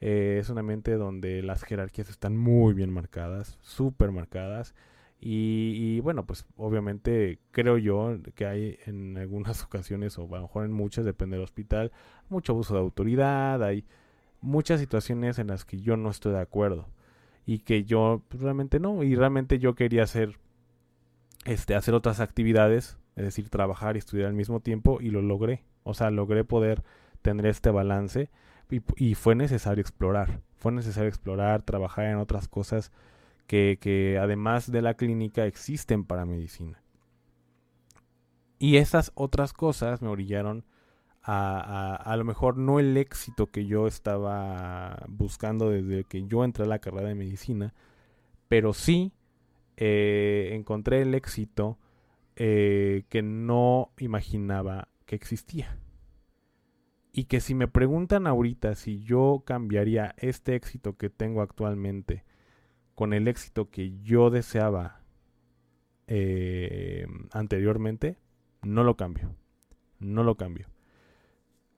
eh, 0.00 0.36
es 0.40 0.50
un 0.50 0.58
ambiente 0.58 0.92
donde 0.92 1.42
las 1.42 1.64
jerarquías 1.64 2.10
están 2.10 2.36
muy 2.36 2.74
bien 2.74 2.90
marcadas, 2.90 3.58
súper 3.62 4.12
marcadas, 4.12 4.74
y, 5.20 5.98
bueno, 6.00 6.26
pues 6.26 6.46
obviamente 6.56 7.40
creo 7.50 7.76
yo 7.76 8.16
que 8.36 8.46
hay 8.46 8.78
en 8.86 9.18
algunas 9.18 9.62
ocasiones, 9.64 10.16
o 10.18 10.22
a 10.22 10.36
lo 10.36 10.42
mejor 10.42 10.64
en 10.64 10.72
muchas, 10.72 11.04
depende 11.04 11.36
del 11.36 11.44
hospital, 11.44 11.92
mucho 12.28 12.52
abuso 12.52 12.74
de 12.74 12.80
autoridad, 12.80 13.62
hay 13.62 13.84
muchas 14.40 14.78
situaciones 14.80 15.38
en 15.38 15.48
las 15.48 15.64
que 15.64 15.80
yo 15.80 15.96
no 15.96 16.10
estoy 16.10 16.32
de 16.32 16.40
acuerdo 16.40 16.86
y 17.44 17.60
que 17.60 17.84
yo 17.84 18.22
pues, 18.28 18.42
realmente 18.42 18.78
no, 18.78 19.02
y 19.02 19.16
realmente 19.16 19.58
yo 19.58 19.74
quería 19.74 20.04
hacer, 20.04 20.38
este, 21.46 21.74
hacer 21.74 21.94
otras 21.94 22.20
actividades, 22.20 22.98
es 23.16 23.24
decir, 23.24 23.48
trabajar 23.48 23.96
y 23.96 23.98
estudiar 23.98 24.28
al 24.28 24.34
mismo 24.34 24.60
tiempo 24.60 24.98
y 25.00 25.10
lo 25.10 25.20
logré, 25.20 25.64
o 25.82 25.94
sea, 25.94 26.10
logré 26.10 26.44
poder 26.44 26.84
tener 27.22 27.46
este 27.46 27.70
balance 27.70 28.30
y, 28.70 28.82
y 28.96 29.14
fue 29.16 29.34
necesario 29.34 29.80
explorar, 29.80 30.42
fue 30.58 30.70
necesario 30.70 31.08
explorar, 31.08 31.62
trabajar 31.62 32.04
en 32.04 32.18
otras 32.18 32.46
cosas 32.46 32.92
que, 33.48 34.18
además 34.20 34.70
de 34.70 34.82
la 34.82 34.94
clínica 34.94 35.46
existen 35.46 36.04
para 36.04 36.26
medicina. 36.26 36.82
Y 38.58 38.76
esas 38.76 39.10
otras 39.14 39.52
cosas 39.52 40.02
me 40.02 40.08
orillaron 40.08 40.64
a, 41.22 41.96
a, 41.96 42.16
lo 42.16 42.24
mejor 42.24 42.56
no 42.56 42.78
el 42.78 42.96
éxito 42.96 43.46
que 43.48 43.66
yo 43.66 43.86
estaba 43.86 45.04
buscando 45.08 45.70
desde 45.70 46.04
que 46.04 46.26
yo 46.26 46.44
entré 46.44 46.64
a 46.64 46.68
la 46.68 46.78
carrera 46.78 47.08
de 47.08 47.14
medicina, 47.14 47.74
pero 48.48 48.72
sí 48.72 49.12
eh, 49.76 50.50
encontré 50.54 51.02
el 51.02 51.14
éxito 51.14 51.78
eh, 52.36 53.04
que 53.08 53.22
no 53.22 53.92
imaginaba 53.98 54.88
que 55.06 55.16
existía. 55.16 55.78
Y 57.12 57.24
que 57.24 57.40
si 57.40 57.54
me 57.54 57.68
preguntan 57.68 58.26
ahorita 58.26 58.74
si 58.74 59.00
yo 59.00 59.42
cambiaría 59.46 60.14
este 60.18 60.54
éxito 60.54 60.96
que 60.96 61.10
tengo 61.10 61.42
actualmente 61.42 62.24
con 62.98 63.12
el 63.12 63.28
éxito 63.28 63.70
que 63.70 63.96
yo 64.02 64.28
deseaba 64.28 65.02
eh, 66.08 67.06
anteriormente, 67.30 68.18
no 68.62 68.82
lo 68.82 68.96
cambio. 68.96 69.36
No 70.00 70.24
lo 70.24 70.36
cambio. 70.36 70.66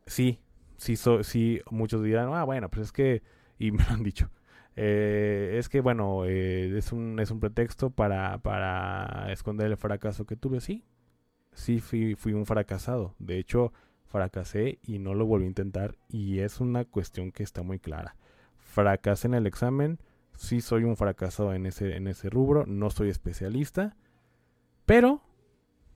Sí, 0.06 0.40
sí, 0.78 0.96
sí, 0.96 1.60
muchos 1.70 2.02
dirán, 2.02 2.32
ah, 2.32 2.44
bueno, 2.44 2.70
pues 2.70 2.86
es 2.86 2.92
que, 2.92 3.22
y 3.58 3.70
me 3.70 3.84
lo 3.84 3.90
han 3.90 4.02
dicho, 4.02 4.30
eh, 4.76 5.56
es 5.58 5.68
que, 5.68 5.82
bueno, 5.82 6.24
eh, 6.24 6.74
es, 6.78 6.90
un, 6.90 7.20
es 7.20 7.30
un 7.30 7.38
pretexto 7.38 7.90
para, 7.90 8.38
para 8.38 9.30
esconder 9.30 9.66
el 9.66 9.76
fracaso 9.76 10.24
que 10.24 10.36
tuve. 10.36 10.62
Sí, 10.62 10.86
sí 11.52 11.80
fui, 11.80 12.14
fui 12.14 12.32
un 12.32 12.46
fracasado. 12.46 13.14
De 13.18 13.36
hecho, 13.38 13.74
fracasé 14.06 14.78
y 14.82 15.00
no 15.00 15.12
lo 15.12 15.26
volví 15.26 15.44
a 15.44 15.48
intentar 15.48 15.98
y 16.08 16.38
es 16.38 16.60
una 16.60 16.86
cuestión 16.86 17.30
que 17.30 17.42
está 17.42 17.62
muy 17.62 17.78
clara. 17.78 18.16
Fracasé 18.56 19.26
en 19.28 19.34
el 19.34 19.46
examen, 19.46 19.98
sí 20.40 20.62
soy 20.62 20.84
un 20.84 20.96
fracasado 20.96 21.52
en 21.52 21.66
ese, 21.66 21.96
en 21.96 22.06
ese 22.06 22.30
rubro, 22.30 22.64
no 22.66 22.88
soy 22.88 23.10
especialista, 23.10 23.94
pero 24.86 25.20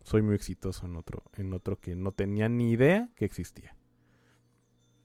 soy 0.02 0.20
muy 0.20 0.34
exitoso 0.34 0.84
en 0.84 0.96
otro, 0.96 1.22
en 1.34 1.54
otro 1.54 1.80
que 1.80 1.96
no 1.96 2.12
tenía 2.12 2.50
ni 2.50 2.70
idea 2.70 3.08
que 3.16 3.24
existía. 3.24 3.74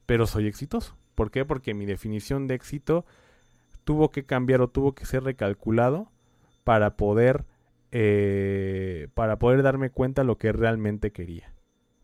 Pero 0.05 0.27
soy 0.27 0.47
exitoso. 0.47 0.97
¿Por 1.15 1.31
qué? 1.31 1.45
Porque 1.45 1.73
mi 1.73 1.85
definición 1.85 2.47
de 2.47 2.55
éxito 2.55 3.05
tuvo 3.85 4.11
que 4.11 4.25
cambiar 4.25 4.59
o 4.59 4.67
tuvo 4.67 4.93
que 4.93 5.05
ser 5.05 5.23
recalculado 5.23 6.11
para 6.65 6.97
poder, 6.97 7.45
eh, 7.91 9.07
para 9.13 9.39
poder 9.39 9.63
darme 9.63 9.89
cuenta 9.89 10.25
lo 10.25 10.37
que 10.37 10.51
realmente 10.51 11.11
quería. 11.11 11.53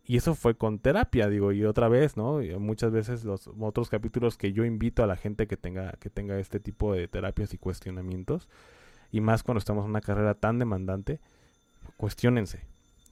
Y 0.07 0.17
eso 0.17 0.35
fue 0.35 0.55
con 0.55 0.79
terapia, 0.79 1.27
digo, 1.29 1.51
y 1.51 1.65
otra 1.65 1.88
vez, 1.89 2.15
¿no? 2.15 2.39
muchas 2.59 2.91
veces 2.91 3.24
los 3.24 3.50
otros 3.59 3.89
capítulos 3.89 4.38
que 4.38 4.53
yo 4.53 4.63
invito 4.63 5.03
a 5.03 5.07
la 5.07 5.15
gente 5.15 5.47
que 5.47 5.57
tenga, 5.57 5.93
que 6.00 6.09
tenga 6.09 6.38
este 6.39 6.59
tipo 6.59 6.93
de 6.93 7.07
terapias 7.07 7.53
y 7.53 7.57
cuestionamientos, 7.57 8.47
y 9.12 9.21
más 9.21 9.41
cuando 9.41 9.59
estamos 9.59 9.85
en 9.85 9.91
una 9.91 10.01
carrera 10.01 10.35
tan 10.35 10.59
demandante, 10.59 11.19
cuestionense, 11.97 12.62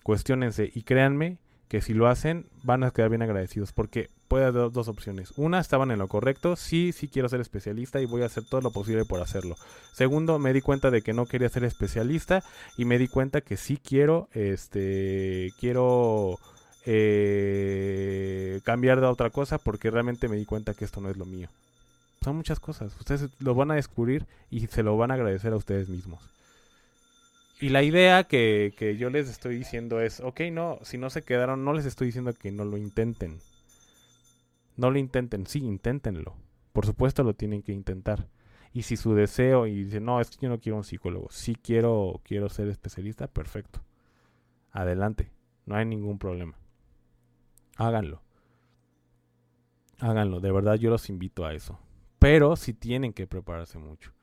cuestionense, 0.04 0.72
y 0.74 0.84
créanme 0.84 1.40
que 1.68 1.82
si 1.82 1.96
lo 1.96 2.08
hacen 2.08 2.46
van 2.62 2.84
a 2.84 2.92
quedar 2.92 3.10
bien 3.10 3.24
agradecidos, 3.24 3.74
porque 3.74 4.12
puede 4.28 4.46
haber 4.46 4.72
dos 4.72 4.88
opciones. 4.88 5.34
Una, 5.38 5.60
estaban 5.60 5.90
en 5.90 5.98
lo 5.98 6.08
correcto, 6.08 6.56
sí, 6.56 6.92
sí 6.92 7.08
quiero 7.08 7.30
ser 7.30 7.42
especialista 7.42 8.00
y 8.00 8.06
voy 8.06 8.22
a 8.22 8.28
hacer 8.28 8.44
todo 8.46 8.62
lo 8.62 8.72
posible 8.72 9.06
por 9.06 9.22
hacerlo. 9.22 9.56
Segundo, 9.92 10.38
me 10.38 10.54
di 10.54 10.62
cuenta 10.62 10.92
de 10.92 11.02
que 11.02 11.14
no 11.14 11.26
quería 11.26 11.50
ser 11.50 11.64
especialista 11.64 12.44
y 12.78 12.86
me 12.86 13.00
di 13.00 13.08
cuenta 13.08 13.42
que 13.42 13.58
sí 13.58 13.78
quiero, 13.78 14.30
este, 14.34 15.52
quiero 15.60 16.38
eh, 16.86 18.60
cambiar 18.64 19.02
de 19.02 19.08
otra 19.08 19.30
cosa 19.30 19.58
porque 19.58 19.92
realmente 19.92 20.28
me 20.28 20.36
di 20.36 20.46
cuenta 20.46 20.74
que 20.74 20.86
esto 20.86 21.02
no 21.02 21.10
es 21.10 21.18
lo 21.18 21.26
mío. 21.26 21.50
Son 22.24 22.36
muchas 22.36 22.60
cosas. 22.60 22.96
Ustedes 23.00 23.30
lo 23.40 23.56
van 23.56 23.72
a 23.72 23.76
descubrir 23.76 24.26
y 24.50 24.68
se 24.68 24.84
lo 24.84 24.98
van 24.98 25.12
a 25.12 25.16
agradecer 25.16 25.54
a 25.54 25.58
ustedes 25.58 25.90
mismos. 25.90 26.22
Y 27.60 27.70
la 27.70 27.84
idea 27.84 28.26
que, 28.26 28.74
que 28.78 28.98
yo 28.98 29.10
les 29.10 29.30
estoy 29.30 29.58
diciendo 29.58 30.02
es, 30.02 30.20
ok, 30.20 30.42
no, 30.52 30.80
si 30.84 30.98
no 30.98 31.10
se 31.10 31.22
quedaron, 31.22 31.64
no 31.64 31.74
les 31.74 31.86
estoy 31.86 32.08
diciendo 32.08 32.34
que 32.34 32.52
no 32.52 32.66
lo 32.66 32.78
intenten. 32.78 33.40
No 34.76 34.92
lo 34.92 34.98
intenten, 34.98 35.48
sí, 35.48 35.60
inténtenlo. 35.60 36.36
Por 36.74 36.86
supuesto 36.86 37.24
lo 37.24 37.36
tienen 37.36 37.62
que 37.62 37.72
intentar. 37.72 38.28
Y 38.74 38.84
si 38.84 38.98
su 38.98 39.14
deseo 39.14 39.68
y 39.68 39.84
dice, 39.84 40.00
no, 40.00 40.20
es 40.20 40.32
que 40.32 40.38
yo 40.42 40.50
no 40.50 40.60
quiero 40.60 40.78
un 40.78 40.84
psicólogo, 40.84 41.28
sí 41.32 41.56
quiero, 41.56 42.22
quiero 42.24 42.50
ser 42.50 42.68
especialista, 42.70 43.28
perfecto. 43.28 43.82
Adelante, 44.72 45.30
no 45.68 45.76
hay 45.76 45.86
ningún 45.86 46.18
problema. 46.18 46.56
Háganlo. 47.78 48.22
Háganlo, 50.00 50.40
de 50.40 50.52
verdad 50.52 50.76
yo 50.76 50.90
los 50.90 51.10
invito 51.10 51.46
a 51.46 51.54
eso. 51.54 51.80
Pero 52.20 52.56
sí 52.56 52.74
tienen 52.74 53.14
que 53.14 53.28
prepararse 53.28 53.78
mucho. 53.78 54.14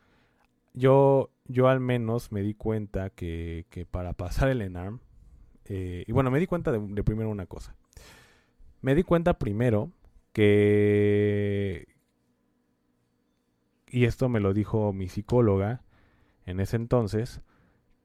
Yo, 0.73 1.30
yo 1.47 1.69
al 1.69 1.80
menos 1.80 2.33
me 2.33 2.42
di 2.42 2.54
cuenta 2.54 3.11
que, 3.11 3.66
que 3.71 3.87
para 3.87 4.12
pasar 4.12 4.49
el 4.49 4.62
ENARM, 4.62 5.00
eh, 5.64 6.04
y 6.07 6.12
bueno, 6.12 6.30
me 6.30 6.38
di 6.38 6.47
cuenta 6.47 6.73
de, 6.73 6.80
de 6.80 7.04
primero 7.04 7.30
una 7.30 7.47
cosa. 7.47 7.76
Me 8.80 8.95
di 8.95 9.02
cuenta 9.02 9.38
primero 9.38 9.90
que, 10.33 11.87
y 13.88 14.04
esto 14.04 14.28
me 14.28 14.40
lo 14.40 14.54
dijo 14.54 14.92
mi 14.92 15.09
psicóloga 15.09 15.83
en 16.47 16.61
ese 16.61 16.76
entonces, 16.76 17.42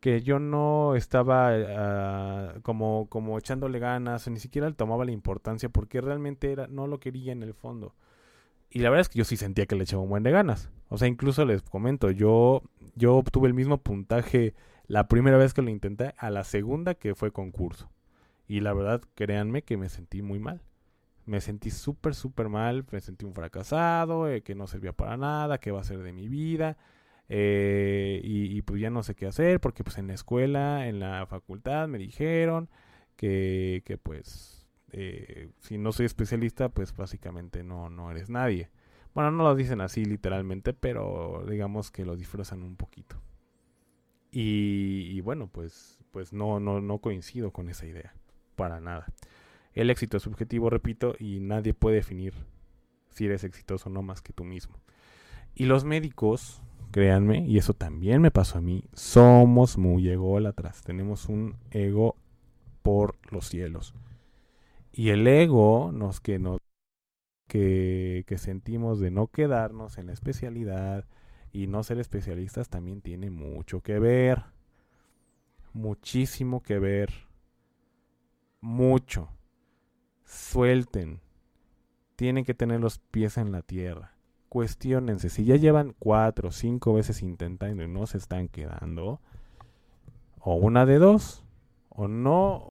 que 0.05 0.21
yo 0.21 0.37
no 0.37 0.95
estaba 0.95 1.49
uh, 1.57 2.61
como, 2.61 3.07
como 3.09 3.39
echándole 3.39 3.79
ganas, 3.79 4.27
ni 4.27 4.39
siquiera 4.39 4.69
le 4.69 4.75
tomaba 4.75 5.03
la 5.03 5.11
importancia 5.11 5.67
porque 5.67 5.99
realmente 5.99 6.51
era, 6.51 6.67
no 6.67 6.85
lo 6.85 6.99
quería 6.99 7.31
en 7.31 7.41
el 7.41 7.55
fondo. 7.55 7.95
Y 8.69 8.81
la 8.81 8.91
verdad 8.91 9.01
es 9.01 9.09
que 9.09 9.17
yo 9.17 9.25
sí 9.25 9.35
sentía 9.35 9.65
que 9.65 9.75
le 9.75 9.81
echaba 9.81 10.03
un 10.03 10.09
buen 10.09 10.21
de 10.21 10.29
ganas. 10.29 10.69
O 10.89 10.99
sea, 10.99 11.07
incluso 11.07 11.43
les 11.43 11.63
comento, 11.63 12.11
yo, 12.11 12.61
yo 12.93 13.15
obtuve 13.15 13.47
el 13.47 13.55
mismo 13.55 13.79
puntaje 13.79 14.53
la 14.85 15.07
primera 15.07 15.37
vez 15.37 15.55
que 15.55 15.63
lo 15.63 15.71
intenté 15.71 16.13
a 16.19 16.29
la 16.29 16.43
segunda 16.43 16.93
que 16.93 17.15
fue 17.15 17.31
concurso. 17.31 17.89
Y 18.47 18.59
la 18.59 18.73
verdad, 18.73 19.01
créanme 19.15 19.63
que 19.63 19.75
me 19.75 19.89
sentí 19.89 20.21
muy 20.21 20.37
mal 20.37 20.61
me 21.25 21.41
sentí 21.41 21.71
súper, 21.71 22.13
súper 22.13 22.49
mal, 22.49 22.85
me 22.91 23.01
sentí 23.01 23.25
un 23.25 23.33
fracasado, 23.33 24.29
eh, 24.29 24.43
que 24.43 24.53
no 24.53 24.67
servía 24.67 24.93
para 24.93 25.17
nada, 25.17 25.57
que 25.57 25.71
va 25.71 25.81
a 25.81 25.83
ser 25.83 26.03
de 26.03 26.13
mi 26.13 26.27
vida, 26.27 26.77
eh, 27.27 28.21
y, 28.23 28.61
pues 28.61 28.81
ya 28.81 28.89
no 28.89 29.03
sé 29.03 29.15
qué 29.15 29.25
hacer, 29.25 29.59
porque 29.59 29.83
pues 29.83 29.97
en 29.97 30.07
la 30.07 30.13
escuela, 30.13 30.87
en 30.87 30.99
la 30.99 31.25
facultad 31.25 31.87
me 31.87 31.97
dijeron 31.97 32.69
que, 33.15 33.81
que 33.85 33.97
pues 33.97 34.67
eh, 34.91 35.49
si 35.59 35.77
no 35.77 35.91
soy 35.91 36.05
especialista, 36.05 36.69
pues 36.69 36.95
básicamente 36.95 37.63
no, 37.63 37.89
no 37.89 38.11
eres 38.11 38.29
nadie. 38.29 38.69
Bueno, 39.13 39.31
no 39.31 39.43
lo 39.43 39.55
dicen 39.55 39.81
así 39.81 40.05
literalmente, 40.05 40.73
pero 40.73 41.45
digamos 41.49 41.91
que 41.91 42.05
lo 42.05 42.15
disfrazan 42.15 42.63
un 42.63 42.75
poquito. 42.75 43.21
Y, 44.31 45.11
y 45.11 45.21
bueno, 45.21 45.47
pues, 45.47 45.99
pues 46.11 46.33
no, 46.33 46.59
no, 46.59 46.81
no 46.81 46.99
coincido 46.99 47.51
con 47.51 47.69
esa 47.69 47.85
idea, 47.85 48.13
para 48.55 48.81
nada. 48.81 49.07
El 49.73 49.89
éxito 49.89 50.17
es 50.17 50.23
subjetivo, 50.23 50.69
repito, 50.69 51.15
y 51.19 51.39
nadie 51.39 51.73
puede 51.73 51.97
definir 51.97 52.33
si 53.09 53.25
eres 53.25 53.43
exitoso 53.45 53.89
o 53.89 53.91
no 53.91 54.01
más 54.01 54.21
que 54.21 54.33
tú 54.33 54.43
mismo. 54.43 54.77
Y 55.53 55.65
los 55.65 55.85
médicos, 55.85 56.61
créanme, 56.91 57.45
y 57.45 57.57
eso 57.57 57.73
también 57.73 58.21
me 58.21 58.31
pasó 58.31 58.57
a 58.57 58.61
mí, 58.61 58.85
somos 58.93 59.77
muy 59.77 60.09
ególatras. 60.09 60.81
Tenemos 60.83 61.27
un 61.29 61.57
ego 61.71 62.15
por 62.81 63.15
los 63.31 63.47
cielos. 63.49 63.93
Y 64.91 65.09
el 65.09 65.27
ego 65.27 65.91
nos 65.93 66.21
que 66.21 66.39
nos 66.39 66.59
que, 67.47 68.23
que 68.27 68.37
sentimos 68.37 68.99
de 68.99 69.11
no 69.11 69.27
quedarnos 69.27 69.97
en 69.97 70.07
la 70.07 70.13
especialidad 70.13 71.05
y 71.51 71.67
no 71.67 71.83
ser 71.83 71.99
especialistas 71.99 72.69
también 72.69 73.01
tiene 73.01 73.29
mucho 73.29 73.81
que 73.81 73.99
ver. 73.99 74.43
Muchísimo 75.73 76.63
que 76.63 76.79
ver. 76.79 77.13
Mucho 78.61 79.29
suelten. 80.25 81.21
Tienen 82.15 82.45
que 82.45 82.53
tener 82.53 82.79
los 82.79 82.99
pies 82.99 83.37
en 83.37 83.51
la 83.51 83.61
tierra. 83.61 84.14
Cuestiónense. 84.55 85.29
Si 85.29 85.43
ya 85.43 85.57
llevan 85.57 85.93
cuatro 85.99 86.47
o 86.47 86.51
cinco 86.53 86.93
veces 86.93 87.21
intentando 87.21 87.83
y 87.83 87.89
no 87.89 88.05
se 88.07 88.17
están 88.17 88.47
quedando, 88.47 89.19
o 90.39 90.55
una 90.55 90.85
de 90.85 90.97
dos, 90.97 91.43
o 91.89 92.07
no. 92.07 92.69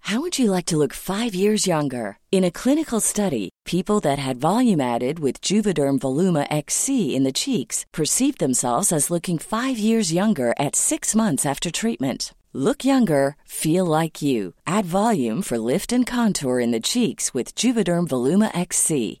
How 0.00 0.20
would 0.20 0.40
you 0.40 0.50
like 0.50 0.66
to 0.66 0.76
look 0.76 0.92
five 0.92 1.36
years 1.36 1.68
younger? 1.68 2.18
In 2.32 2.42
a 2.42 2.50
clinical 2.50 2.98
study, 2.98 3.50
people 3.64 4.00
that 4.00 4.18
had 4.18 4.40
volume 4.40 4.80
added 4.80 5.20
with 5.20 5.40
Juvederm 5.40 6.00
Voluma 6.00 6.44
XC 6.50 7.14
in 7.14 7.22
the 7.22 7.30
cheeks 7.30 7.86
perceived 7.92 8.40
themselves 8.40 8.90
as 8.90 9.08
looking 9.08 9.38
five 9.38 9.78
years 9.78 10.12
younger 10.12 10.52
at 10.58 10.74
six 10.74 11.14
months 11.14 11.46
after 11.46 11.70
treatment. 11.70 12.32
Look 12.54 12.82
younger, 12.82 13.36
feel 13.44 13.84
like 13.84 14.22
you. 14.22 14.54
Add 14.66 14.86
volume 14.86 15.42
for 15.42 15.58
lift 15.58 15.92
and 15.92 16.06
contour 16.06 16.60
in 16.60 16.70
the 16.70 16.80
cheeks 16.80 17.34
with 17.34 17.54
Juvederm 17.54 18.08
Voluma 18.08 18.50
XC. 18.56 19.20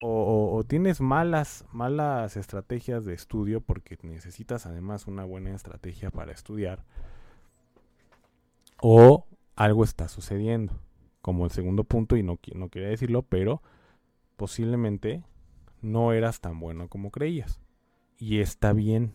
O, 0.00 0.62
tienes 0.68 1.00
malas, 1.00 1.64
malas 1.72 2.36
estrategias 2.36 3.04
de 3.06 3.14
estudio 3.14 3.62
porque 3.62 3.98
necesitas 4.02 4.66
además 4.66 5.06
una 5.06 5.24
buena 5.24 5.54
estrategia 5.54 6.10
para 6.10 6.32
estudiar. 6.32 6.84
O 8.80 9.26
algo 9.54 9.84
está 9.84 10.08
sucediendo. 10.08 10.78
Como 11.22 11.44
el 11.44 11.50
segundo 11.50 11.84
punto, 11.84 12.16
y 12.16 12.22
no, 12.22 12.38
no 12.54 12.68
quería 12.68 12.88
decirlo, 12.88 13.22
pero 13.22 13.62
posiblemente 14.36 15.24
no 15.80 16.12
eras 16.12 16.40
tan 16.40 16.60
bueno 16.60 16.88
como 16.88 17.10
creías. 17.10 17.60
Y 18.18 18.40
está 18.40 18.72
bien. 18.74 19.14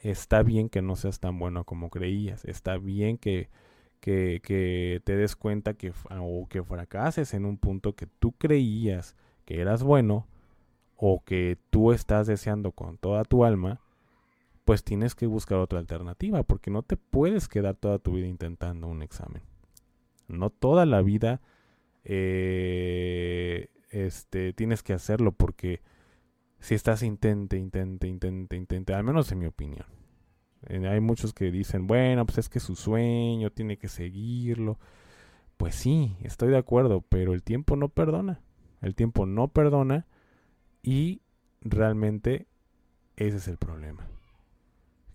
Está 0.00 0.42
bien 0.42 0.68
que 0.68 0.82
no 0.82 0.96
seas 0.96 1.20
tan 1.20 1.38
bueno 1.38 1.64
como 1.64 1.90
creías. 1.90 2.44
Está 2.44 2.76
bien 2.76 3.18
que, 3.18 3.50
que, 4.00 4.40
que 4.42 5.00
te 5.04 5.16
des 5.16 5.36
cuenta 5.36 5.74
que, 5.74 5.92
o 6.10 6.48
que 6.48 6.62
fracases 6.64 7.34
en 7.34 7.44
un 7.44 7.56
punto 7.56 7.94
que 7.94 8.06
tú 8.06 8.32
creías 8.32 9.16
que 9.46 9.60
eras 9.60 9.82
bueno 9.82 10.26
o 10.96 11.22
que 11.24 11.56
tú 11.70 11.92
estás 11.92 12.26
deseando 12.26 12.72
con 12.72 12.98
toda 12.98 13.24
tu 13.24 13.44
alma, 13.44 13.80
pues 14.66 14.82
tienes 14.82 15.14
que 15.14 15.26
buscar 15.26 15.58
otra 15.58 15.78
alternativa, 15.78 16.42
porque 16.42 16.70
no 16.70 16.82
te 16.82 16.96
puedes 16.96 17.48
quedar 17.48 17.76
toda 17.76 17.98
tu 17.98 18.12
vida 18.12 18.26
intentando 18.26 18.88
un 18.88 19.02
examen. 19.02 19.42
No 20.28 20.50
toda 20.50 20.84
la 20.84 21.02
vida 21.02 21.40
eh, 22.04 23.68
este, 23.90 24.52
tienes 24.52 24.82
que 24.82 24.92
hacerlo, 24.92 25.32
porque 25.32 25.80
si 26.58 26.74
estás 26.74 27.02
intente, 27.02 27.56
intente, 27.56 28.08
intente, 28.08 28.56
intente, 28.56 28.94
al 28.94 29.04
menos 29.04 29.30
en 29.30 29.38
mi 29.38 29.46
opinión. 29.46 29.86
Eh, 30.68 30.86
hay 30.88 31.00
muchos 31.00 31.32
que 31.32 31.52
dicen, 31.52 31.86
bueno, 31.86 32.26
pues 32.26 32.38
es 32.38 32.48
que 32.48 32.58
su 32.58 32.74
sueño 32.74 33.50
tiene 33.50 33.76
que 33.76 33.88
seguirlo. 33.88 34.78
Pues 35.56 35.76
sí, 35.76 36.16
estoy 36.22 36.50
de 36.50 36.58
acuerdo, 36.58 37.02
pero 37.08 37.34
el 37.34 37.42
tiempo 37.42 37.76
no 37.76 37.88
perdona. 37.88 38.40
El 38.82 38.94
tiempo 38.94 39.26
no 39.26 39.48
perdona 39.48 40.06
y 40.82 41.20
realmente 41.60 42.46
ese 43.16 43.38
es 43.38 43.48
el 43.48 43.56
problema. 43.56 44.06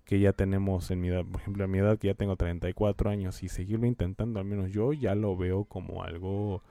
Que 0.06 0.19
ya 0.19 0.34
tenemos 0.34 0.91
en 0.91 1.00
mi 1.00 1.08
edad, 1.08 1.24
por 1.26 1.39
ejemplo, 1.39 1.63
a 1.63 1.67
mi 1.67 1.78
edad 1.78 1.97
que 1.97 2.08
ya 2.08 2.13
tengo 2.13 2.36
34 2.36 3.10
años 3.10 3.43
y 3.43 3.50
seguirlo 3.50 3.88
intentando, 3.88 4.39
al 4.39 4.45
menos 4.45 4.71
yo 4.71 4.91
ya 4.93 5.15
lo 5.15 5.38
veo 5.38 5.63
como 5.65 6.04
algo, 6.04 6.62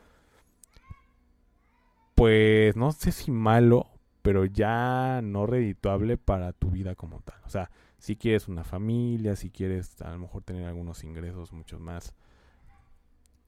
pues 2.14 2.76
no 2.76 2.92
sé 2.92 3.12
si 3.12 3.30
malo, 3.30 3.86
pero 4.22 4.44
ya 4.44 5.20
no 5.22 5.46
redituable 5.46 6.18
para 6.18 6.52
tu 6.52 6.70
vida 6.70 6.94
como 6.94 7.20
tal. 7.20 7.40
O 7.46 7.48
sea, 7.48 7.70
si 7.98 8.16
quieres 8.16 8.48
una 8.48 8.64
familia, 8.64 9.36
si 9.36 9.50
quieres 9.50 10.00
a 10.02 10.10
lo 10.10 10.18
mejor 10.18 10.42
tener 10.42 10.66
algunos 10.66 11.04
ingresos 11.04 11.52
mucho 11.52 11.78
más, 11.78 12.14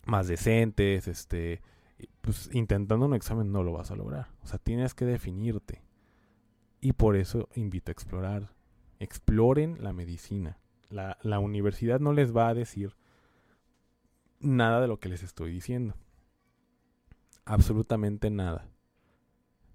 más 0.06 0.28
decentes, 0.28 1.08
este, 1.08 1.60
pues 2.20 2.50
intentando 2.52 3.06
un 3.06 3.14
examen 3.14 3.52
no 3.52 3.62
lo 3.62 3.72
vas 3.72 3.90
a 3.90 3.96
lograr. 3.96 4.28
O 4.42 4.46
sea, 4.46 4.58
tienes 4.58 4.94
que 4.94 5.04
definirte. 5.04 5.82
Y 6.80 6.92
por 6.92 7.16
eso 7.16 7.48
invito 7.54 7.90
a 7.90 7.92
explorar. 7.92 8.52
Exploren 8.98 9.82
la 9.82 9.92
medicina. 9.92 10.58
La, 10.90 11.18
la 11.22 11.38
universidad 11.38 12.00
no 12.00 12.12
les 12.12 12.36
va 12.36 12.48
a 12.48 12.54
decir 12.54 12.96
nada 14.40 14.80
de 14.80 14.88
lo 14.88 14.98
que 14.98 15.08
les 15.08 15.22
estoy 15.22 15.52
diciendo. 15.52 15.94
Absolutamente 17.44 18.30
nada. 18.30 18.68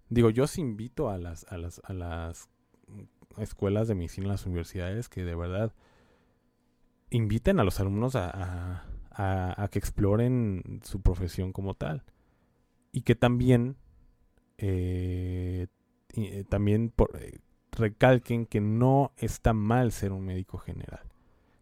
Digo, 0.09 0.29
yo 0.29 0.45
os 0.45 0.57
invito 0.57 1.09
a 1.09 1.17
las, 1.17 1.45
a 1.49 1.57
las, 1.57 1.81
a 1.83 1.93
las 1.93 2.49
escuelas 3.37 3.87
de 3.87 3.95
medicina, 3.95 4.27
las 4.27 4.45
universidades, 4.45 5.09
que 5.09 5.25
de 5.25 5.35
verdad 5.35 5.73
inviten 7.09 7.59
a 7.59 7.63
los 7.63 7.79
alumnos 7.79 8.15
a, 8.15 8.83
a, 9.11 9.63
a 9.63 9.67
que 9.69 9.79
exploren 9.79 10.81
su 10.83 11.01
profesión 11.01 11.51
como 11.51 11.73
tal. 11.73 12.03
Y 12.97 13.01
que 13.01 13.13
también, 13.13 13.75
eh, 14.57 15.67
eh, 16.15 16.43
también 16.49 16.91
eh, 17.19 17.37
recalquen 17.71 18.47
que 18.47 18.59
no 18.59 19.11
está 19.17 19.53
mal 19.53 19.91
ser 19.91 20.13
un 20.13 20.25
médico 20.25 20.57
general. 20.57 21.03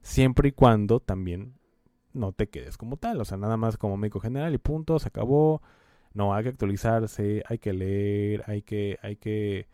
Siempre 0.02 0.48
y 0.48 0.52
cuando 0.54 1.02
también 1.02 1.56
no 2.13 2.32
te 2.32 2.48
quedes 2.48 2.78
como 2.78 2.95
tal. 2.95 3.19
O 3.19 3.26
sea, 3.26 3.38
nada 3.38 3.58
más 3.58 3.76
como 3.76 3.98
médico 3.98 4.21
general 4.21 4.54
y 4.54 4.60
punto, 4.60 4.98
se 4.98 5.10
acabó 5.10 5.62
no, 6.13 6.34
hay 6.34 6.43
que 6.43 6.50
actualizarse, 6.52 7.43
hay 7.45 7.58
que 7.58 7.74
leer, 7.74 8.43
hay 8.48 8.62
que, 8.62 8.98
hay 9.02 9.17
que, 9.17 9.67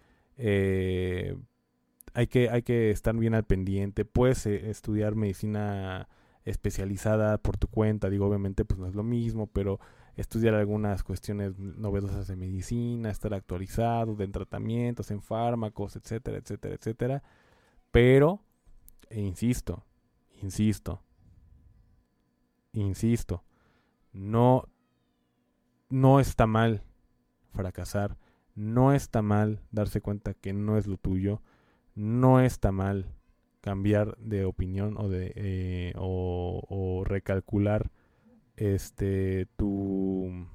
hay 2.16 2.28
que, 2.28 2.50
hay 2.50 2.64
que 2.64 2.90
estar 2.90 3.16
bien 3.16 3.36
al 3.36 3.44
pendiente. 3.44 4.04
Puedes 4.06 4.48
eh, 4.48 4.72
estudiar 4.72 5.14
medicina 5.14 6.10
especializada 6.44 7.38
por 7.38 7.58
tu 7.58 7.68
cuenta, 7.68 8.10
digo, 8.10 8.26
obviamente 8.26 8.66
pues 8.66 8.80
no 8.80 8.88
es 8.88 8.96
lo 8.96 9.04
mismo, 9.04 9.46
pero 9.46 9.80
estudiar 10.16 10.54
algunas 10.56 11.04
cuestiones 11.04 11.58
novedosas 11.58 12.28
de 12.28 12.36
medicina, 12.36 13.10
estar 13.10 13.34
actualizado 13.34 14.16
en 14.22 14.32
tratamientos, 14.32 15.12
en 15.12 15.22
fármacos, 15.22 15.96
etcétera, 15.96 16.38
etcétera, 16.38 16.76
etcétera. 16.76 17.24
Pero, 17.92 18.42
e 19.10 19.22
insisto, 19.22 19.84
insisto, 20.42 21.02
insisto, 22.74 23.44
no 24.14 24.68
no 25.92 26.22
está 26.22 26.48
mal 26.48 26.84
fracasar, 27.54 28.18
no 28.56 28.94
está 28.94 29.22
mal 29.22 29.62
darse 29.72 30.02
cuenta 30.02 30.34
que 30.34 30.54
no 30.54 30.78
es 30.78 30.88
lo 30.88 30.98
tuyo, 30.98 31.42
no 31.96 32.40
está 32.40 32.72
mal 32.72 33.14
cambiar 33.60 34.18
de 34.18 34.46
opinión 34.46 34.96
o 34.98 35.10
de 35.10 35.34
eh, 35.36 35.94
o, 35.98 37.04
recalcular 37.06 37.92
este 38.62 39.48
tu 39.58 40.48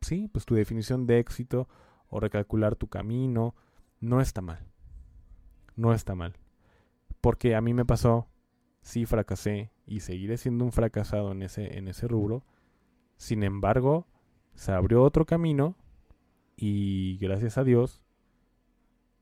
sí 0.00 0.28
pues 0.32 0.44
tu 0.44 0.54
definición 0.54 1.06
de 1.06 1.18
éxito 1.18 1.68
o 2.08 2.20
recalcular 2.20 2.76
tu 2.76 2.88
camino 2.88 3.54
no 4.00 4.20
está 4.20 4.40
mal 4.40 4.66
no 5.76 5.92
está 5.92 6.14
mal 6.14 6.34
porque 7.20 7.54
a 7.54 7.60
mí 7.60 7.74
me 7.74 7.84
pasó 7.84 8.28
sí 8.82 9.06
fracasé 9.06 9.70
y 9.86 10.00
seguiré 10.00 10.36
siendo 10.36 10.64
un 10.64 10.72
fracasado 10.72 11.32
en 11.32 11.42
ese 11.42 11.78
en 11.78 11.88
ese 11.88 12.08
rubro 12.08 12.44
sin 13.16 13.42
embargo 13.42 14.06
se 14.54 14.72
abrió 14.72 15.02
otro 15.02 15.24
camino 15.26 15.76
y 16.56 17.18
gracias 17.18 17.58
a 17.58 17.64
Dios, 17.64 18.00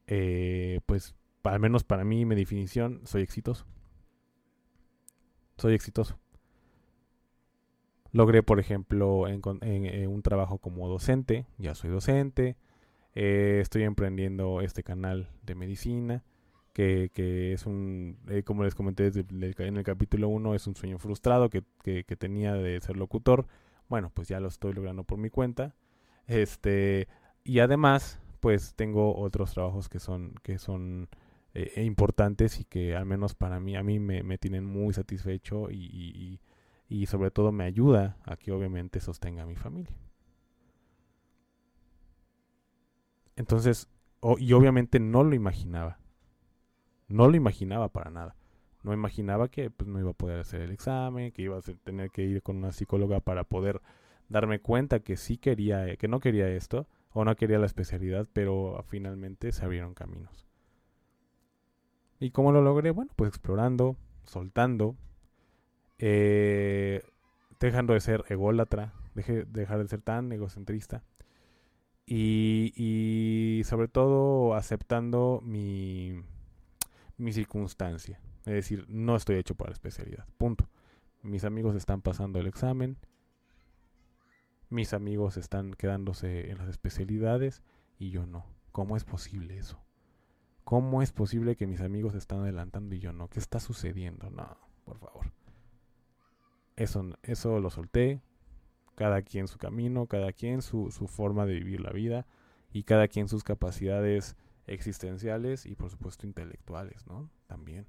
eh, 0.07 0.81
pues 0.87 1.15
al 1.43 1.61
menos 1.61 1.85
para 1.85 2.05
mí, 2.05 2.25
mi 2.25 2.35
definición, 2.35 3.01
soy 3.05 3.23
exitoso. 3.23 3.67
Soy 5.57 5.75
exitoso. 5.75 6.19
Logré, 8.12 8.42
por 8.42 8.61
ejemplo, 8.61 9.27
en, 9.27 9.40
un 10.09 10.22
trabajo 10.22 10.59
como 10.59 10.88
docente, 10.88 11.46
ya 11.59 11.75
soy 11.75 11.90
docente, 11.90 12.57
eh, 13.14 13.59
estoy 13.61 13.83
emprendiendo 13.83 14.61
este 14.61 14.83
canal 14.83 15.31
de 15.42 15.55
medicina, 15.55 16.22
que, 16.72 17.11
que 17.12 17.53
es 17.53 17.66
un, 17.66 18.18
eh, 18.29 18.42
como 18.42 18.64
les 18.64 18.75
comenté 18.75 19.11
en 19.14 19.77
el 19.77 19.85
capítulo 19.85 20.29
1, 20.29 20.55
es 20.55 20.66
un 20.66 20.77
sueño 20.77 20.98
frustrado 20.98 21.51
que, 21.51 21.62
que, 21.83 22.16
tenía 22.16 22.55
de 22.55 22.81
ser 22.81 22.96
locutor 22.96 23.46
bueno, 23.92 24.11
pues 24.14 24.27
ya 24.27 24.40
lo 24.40 24.48
estoy 24.48 24.72
logrando 24.72 25.05
por 25.05 25.18
mi 25.18 25.29
cuenta. 25.29 25.75
Este, 26.27 27.09
y 27.44 27.59
además, 27.59 28.18
pues 28.40 28.75
tengo 28.75 29.14
otros 29.14 29.53
trabajos 29.53 29.90
que 29.90 29.98
son, 29.98 30.33
que 30.42 30.59
son 30.59 31.11
eh, 31.53 31.83
importantes 31.85 32.59
y 32.59 32.64
que 32.64 32.96
al 32.96 33.05
menos 33.05 33.35
para 33.35 33.61
mí, 33.61 33.77
a 33.77 33.83
mí 33.83 33.98
me, 33.98 34.22
me 34.22 34.38
tienen 34.38 34.64
muy 34.64 34.94
satisfecho 34.94 35.70
y, 35.70 36.40
y, 36.93 37.07
sobre 37.07 37.31
todo 37.31 37.53
me 37.53 37.65
ayuda 37.65 38.19
a 38.25 38.37
que 38.37 38.53
obviamente 38.53 39.01
sostenga 39.01 39.45
a 39.45 39.47
mi 39.47 39.57
familia. 39.57 39.97
Entonces, 43.37 43.89
y 44.39 44.53
obviamente 44.53 45.01
no 45.01 45.25
lo 45.25 45.35
imaginaba. 45.35 45.99
No 47.09 47.29
lo 47.29 47.37
imaginaba 47.37 47.89
para 47.89 48.11
nada. 48.11 48.37
No 48.83 48.93
imaginaba 48.93 49.49
que 49.49 49.71
pues, 49.71 49.89
no 49.89 49.99
iba 50.01 50.11
a 50.11 50.15
poder 50.15 50.41
hacer 50.41 50.61
el 50.61 50.71
examen, 50.71 51.33
que 51.33 51.43
iba 51.43 51.57
a 51.57 51.63
tener 51.63 52.11
que 52.11 52.25
ir 52.25 52.43
con 52.43 52.57
una 52.57 52.73
psicóloga 52.73 53.21
para 53.21 53.45
poder 53.45 53.81
darme 54.29 54.61
cuenta 54.61 55.01
que 55.01 55.17
sí 55.17 55.39
quería, 55.39 55.97
que 55.97 56.09
no 56.09 56.21
quería 56.21 56.49
esto, 56.49 56.87
o 57.13 57.25
no 57.25 57.37
quería 57.37 57.59
la 57.59 57.67
especialidad, 57.67 58.29
pero 58.33 58.83
finalmente 58.87 59.53
se 59.53 59.65
abrieron 59.65 59.95
caminos. 59.95 60.47
¿Y 62.21 62.31
cómo 62.31 62.53
lo 62.53 62.63
logré? 62.63 62.91
Bueno, 62.91 63.13
pues 63.17 63.29
explorando, 63.29 63.97
soltando, 64.25 64.97
eh, 66.05 67.01
dejando 67.61 67.93
de 67.95 68.01
ser 68.01 68.25
ególatra, 68.29 68.93
deje, 69.15 69.45
dejar 69.45 69.79
de 69.79 69.88
ser 69.88 70.03
tan 70.03 70.33
egocentrista. 70.33 71.05
Y, 72.05 72.73
y 72.75 73.62
sobre 73.62 73.87
todo 73.87 74.57
aceptando 74.57 75.41
mi, 75.45 76.21
mi 77.19 77.33
circunstancia. 77.33 78.21
Es 78.41 78.53
decir, 78.53 78.85
no 78.88 79.15
estoy 79.15 79.37
hecho 79.37 79.55
para 79.55 79.71
la 79.71 79.75
especialidad. 79.75 80.27
Punto. 80.38 80.69
Mis 81.23 81.45
amigos 81.45 81.77
están 81.77 82.03
pasando 82.03 82.41
el 82.41 82.49
examen. 82.49 82.99
Mis 84.71 84.95
amigos 84.95 85.37
están 85.37 85.75
quedándose 85.75 86.51
en 86.51 86.59
las 86.59 86.69
especialidades 86.69 87.62
y 87.97 88.11
yo 88.11 88.27
no. 88.27 88.45
¿Cómo 88.73 88.97
es 88.97 89.05
posible 89.05 89.57
eso? 89.57 89.79
¿Cómo 90.65 91.01
es 91.01 91.12
posible 91.12 91.55
que 91.55 91.69
mis 91.69 91.81
amigos 91.81 92.17
están 92.17 92.41
adelantando 92.41 92.97
y 92.97 92.99
yo 92.99 93.12
no? 93.12 93.29
¿Qué 93.29 93.38
está 93.38 93.61
sucediendo? 93.61 94.31
No, 94.31 94.59
por 94.85 94.99
favor. 94.99 95.42
Eso, 96.77 97.05
eso 97.23 97.61
lo 97.61 97.71
solté. 97.71 98.21
Cada 98.95 99.23
quien 99.23 99.49
su 99.49 99.59
camino, 99.59 100.07
cada 100.07 100.33
quien 100.33 100.63
su, 100.63 100.91
su 100.91 101.09
forma 101.09 101.47
de 101.47 101.55
vivir 101.55 101.81
la 101.81 101.91
vida 101.91 102.27
y 102.73 102.85
cada 102.85 103.09
quien 103.09 103.29
sus 103.29 103.45
capacidades 103.45 104.37
existenciales 104.67 105.67
y 105.67 105.75
por 105.75 105.91
supuesto 105.91 106.27
intelectuales, 106.27 107.07
¿no? 107.07 107.31
También. 107.47 107.87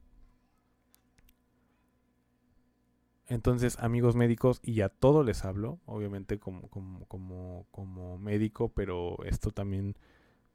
Entonces, 3.27 3.79
amigos 3.79 4.15
médicos, 4.15 4.59
y 4.63 4.81
a 4.81 4.89
todos 4.89 5.25
les 5.25 5.45
hablo, 5.45 5.79
obviamente 5.85 6.39
como, 6.39 6.67
como, 6.69 7.05
como, 7.05 7.65
como 7.71 8.17
médico, 8.17 8.69
pero 8.69 9.23
esto 9.23 9.51
también 9.51 9.95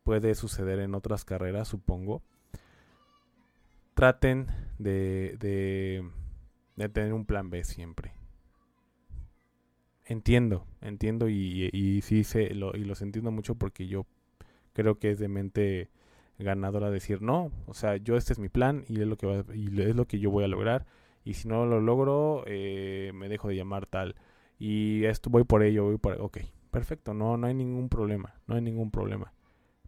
puede 0.04 0.34
suceder 0.34 0.78
en 0.80 0.94
otras 0.94 1.24
carreras, 1.24 1.68
supongo. 1.68 2.22
Traten 3.94 4.46
de, 4.78 5.36
de, 5.40 6.08
de 6.76 6.88
tener 6.88 7.12
un 7.14 7.24
plan 7.24 7.50
B 7.50 7.64
siempre. 7.64 8.12
Entiendo, 10.08 10.64
entiendo 10.80 11.28
y, 11.28 12.00
sí 12.02 12.24
sé, 12.24 12.54
lo, 12.54 12.74
y 12.74 12.84
los 12.84 13.02
entiendo 13.02 13.30
mucho 13.30 13.54
porque 13.54 13.86
yo 13.86 14.06
creo 14.72 14.98
que 14.98 15.10
es 15.10 15.18
de 15.18 15.28
mente 15.28 15.90
ganadora 16.38 16.90
decir 16.90 17.20
no, 17.20 17.52
o 17.66 17.74
sea, 17.74 17.96
yo 17.96 18.16
este 18.16 18.32
es 18.32 18.38
mi 18.38 18.48
plan 18.48 18.84
y 18.88 19.00
es 19.02 19.06
lo 19.06 19.16
que 19.16 19.44
es 19.50 19.96
lo 19.96 20.06
que 20.06 20.18
yo 20.18 20.30
voy 20.30 20.44
a 20.44 20.48
lograr 20.48 20.86
y 21.28 21.34
si 21.34 21.46
no 21.46 21.66
lo 21.66 21.78
logro, 21.78 22.42
eh, 22.46 23.12
me 23.14 23.28
dejo 23.28 23.48
de 23.48 23.56
llamar 23.56 23.84
tal. 23.84 24.14
Y 24.58 25.04
esto 25.04 25.28
voy 25.28 25.44
por 25.44 25.62
ello, 25.62 25.84
voy 25.84 25.98
por... 25.98 26.18
Ok, 26.22 26.38
perfecto, 26.70 27.12
no, 27.12 27.36
no 27.36 27.46
hay 27.46 27.52
ningún 27.52 27.90
problema, 27.90 28.34
no 28.46 28.54
hay 28.54 28.62
ningún 28.62 28.90
problema. 28.90 29.34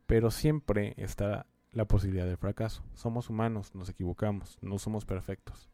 Pero 0.06 0.30
siempre 0.30 0.92
está 0.98 1.46
la 1.72 1.86
posibilidad 1.86 2.26
del 2.26 2.36
fracaso. 2.36 2.84
Somos 2.92 3.30
humanos, 3.30 3.74
nos 3.74 3.88
equivocamos, 3.88 4.58
no 4.60 4.78
somos 4.78 5.06
perfectos. 5.06 5.70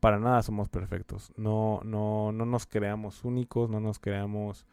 Para 0.00 0.18
nada 0.18 0.42
somos 0.42 0.68
perfectos. 0.68 1.32
No, 1.36 1.80
no, 1.84 2.32
no 2.32 2.46
nos 2.46 2.66
creamos 2.66 3.24
únicos, 3.24 3.70
no 3.70 3.80
nos 3.80 3.98
creamos 3.98 4.66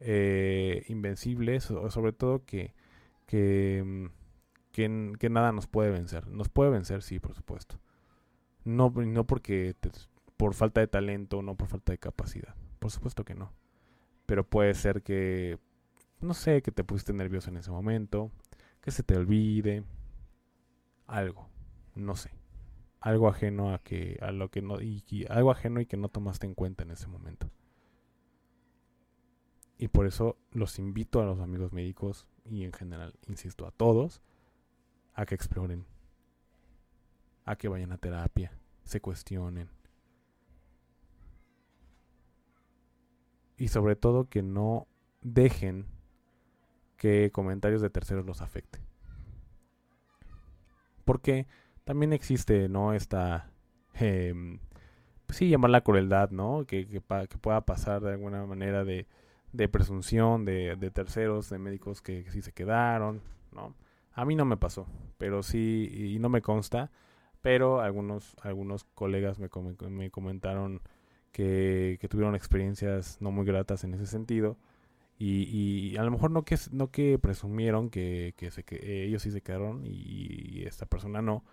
eh, 0.00 0.84
invencibles, 0.88 1.64
sobre 1.64 2.12
todo 2.12 2.44
que, 2.44 2.74
que, 3.26 4.10
que, 4.72 5.30
nada 5.30 5.52
nos 5.52 5.68
puede 5.68 5.90
vencer. 5.90 6.26
Nos 6.26 6.48
puede 6.48 6.70
vencer, 6.70 7.02
sí, 7.02 7.20
por 7.20 7.34
supuesto. 7.34 7.78
No, 8.64 8.90
no 8.90 9.24
porque 9.24 9.74
por 10.36 10.54
falta 10.54 10.80
de 10.80 10.88
talento, 10.88 11.42
no 11.42 11.56
por 11.56 11.68
falta 11.68 11.92
de 11.92 11.98
capacidad. 11.98 12.54
Por 12.80 12.90
supuesto 12.90 13.24
que 13.24 13.34
no. 13.34 13.52
Pero 14.26 14.44
puede 14.44 14.74
ser 14.74 15.02
que, 15.02 15.58
no 16.20 16.34
sé, 16.34 16.62
que 16.62 16.72
te 16.72 16.84
pusiste 16.84 17.12
nervioso 17.12 17.50
en 17.50 17.58
ese 17.58 17.70
momento, 17.70 18.32
que 18.80 18.90
se 18.90 19.04
te 19.04 19.16
olvide, 19.16 19.84
algo, 21.06 21.48
no 21.94 22.16
sé 22.16 22.41
algo 23.02 23.28
ajeno 23.28 23.74
a 23.74 23.80
que 23.80 24.16
a 24.22 24.30
lo 24.30 24.48
que 24.50 24.62
no 24.62 24.80
y, 24.80 25.26
algo 25.28 25.50
ajeno 25.50 25.80
y 25.80 25.86
que 25.86 25.96
no 25.96 26.08
tomaste 26.08 26.46
en 26.46 26.54
cuenta 26.54 26.84
en 26.84 26.92
ese 26.92 27.08
momento. 27.08 27.50
Y 29.76 29.88
por 29.88 30.06
eso 30.06 30.38
los 30.52 30.78
invito 30.78 31.20
a 31.20 31.26
los 31.26 31.40
amigos 31.40 31.72
médicos 31.72 32.26
y 32.44 32.62
en 32.64 32.72
general, 32.72 33.14
insisto, 33.26 33.66
a 33.66 33.72
todos 33.72 34.22
a 35.14 35.26
que 35.26 35.34
exploren, 35.34 35.84
a 37.44 37.56
que 37.56 37.68
vayan 37.68 37.90
a 37.90 37.98
terapia, 37.98 38.52
se 38.84 39.00
cuestionen. 39.00 39.68
Y 43.56 43.68
sobre 43.68 43.96
todo 43.96 44.28
que 44.28 44.42
no 44.42 44.86
dejen 45.20 45.86
que 46.96 47.32
comentarios 47.32 47.82
de 47.82 47.90
terceros 47.90 48.24
los 48.24 48.42
afecten. 48.42 48.82
Porque 51.04 51.48
también 51.84 52.12
existe, 52.12 52.68
¿no? 52.68 52.94
Esta, 52.94 53.50
eh, 54.00 54.34
pues 55.26 55.38
sí, 55.38 55.48
llamarla 55.48 55.82
crueldad, 55.82 56.30
¿no? 56.30 56.64
Que, 56.66 56.86
que, 56.86 57.00
pueda 57.00 57.60
pasar 57.62 58.02
de 58.02 58.12
alguna 58.12 58.44
manera 58.46 58.84
de, 58.84 59.06
de 59.52 59.68
presunción 59.68 60.44
de, 60.44 60.76
terceros, 60.92 61.50
de 61.50 61.58
médicos 61.58 62.02
que, 62.02 62.30
sí 62.30 62.42
se 62.42 62.52
quedaron, 62.52 63.22
¿no? 63.52 63.74
A 64.14 64.24
mí 64.24 64.36
no 64.36 64.44
me 64.44 64.56
pasó, 64.56 64.86
pero 65.18 65.42
sí, 65.42 65.90
y 66.14 66.18
no 66.18 66.28
me 66.28 66.42
consta, 66.42 66.90
pero 67.40 67.80
algunos, 67.80 68.36
algunos 68.42 68.84
colegas 68.94 69.38
me, 69.38 69.48
me 69.88 70.10
comentaron 70.10 70.82
que, 71.32 71.98
que, 72.00 72.08
tuvieron 72.08 72.34
experiencias 72.34 73.16
no 73.20 73.30
muy 73.30 73.46
gratas 73.46 73.84
en 73.84 73.94
ese 73.94 74.06
sentido. 74.06 74.58
Y, 75.18 75.44
y 75.92 75.96
a 75.98 76.02
lo 76.04 76.10
mejor 76.10 76.30
no 76.30 76.44
que, 76.44 76.56
no 76.72 76.90
que 76.90 77.18
presumieron 77.18 77.90
que, 77.90 78.34
que, 78.36 78.50
se, 78.50 78.64
que 78.64 79.04
ellos 79.04 79.22
sí 79.22 79.30
se 79.30 79.40
quedaron 79.40 79.82
y 79.86 80.64
esta 80.66 80.84
persona 80.86 81.22
no, 81.22 81.44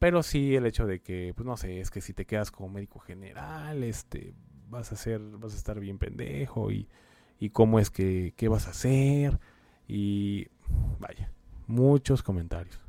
pero 0.00 0.22
sí 0.22 0.56
el 0.56 0.64
hecho 0.64 0.86
de 0.86 1.00
que, 1.02 1.34
pues 1.36 1.46
no 1.46 1.58
sé, 1.58 1.78
es 1.78 1.90
que 1.90 2.00
si 2.00 2.14
te 2.14 2.24
quedas 2.24 2.50
como 2.50 2.70
médico 2.70 3.00
general, 3.00 3.84
este, 3.84 4.34
vas 4.70 4.90
a 4.92 4.96
ser, 4.96 5.20
vas 5.20 5.52
a 5.52 5.56
estar 5.56 5.78
bien 5.78 5.98
pendejo 5.98 6.72
y, 6.72 6.88
y 7.38 7.50
cómo 7.50 7.78
es 7.78 7.90
que, 7.90 8.32
qué 8.34 8.48
vas 8.48 8.66
a 8.66 8.70
hacer 8.70 9.38
y 9.86 10.48
vaya, 10.98 11.30
muchos 11.66 12.22
comentarios. 12.22 12.80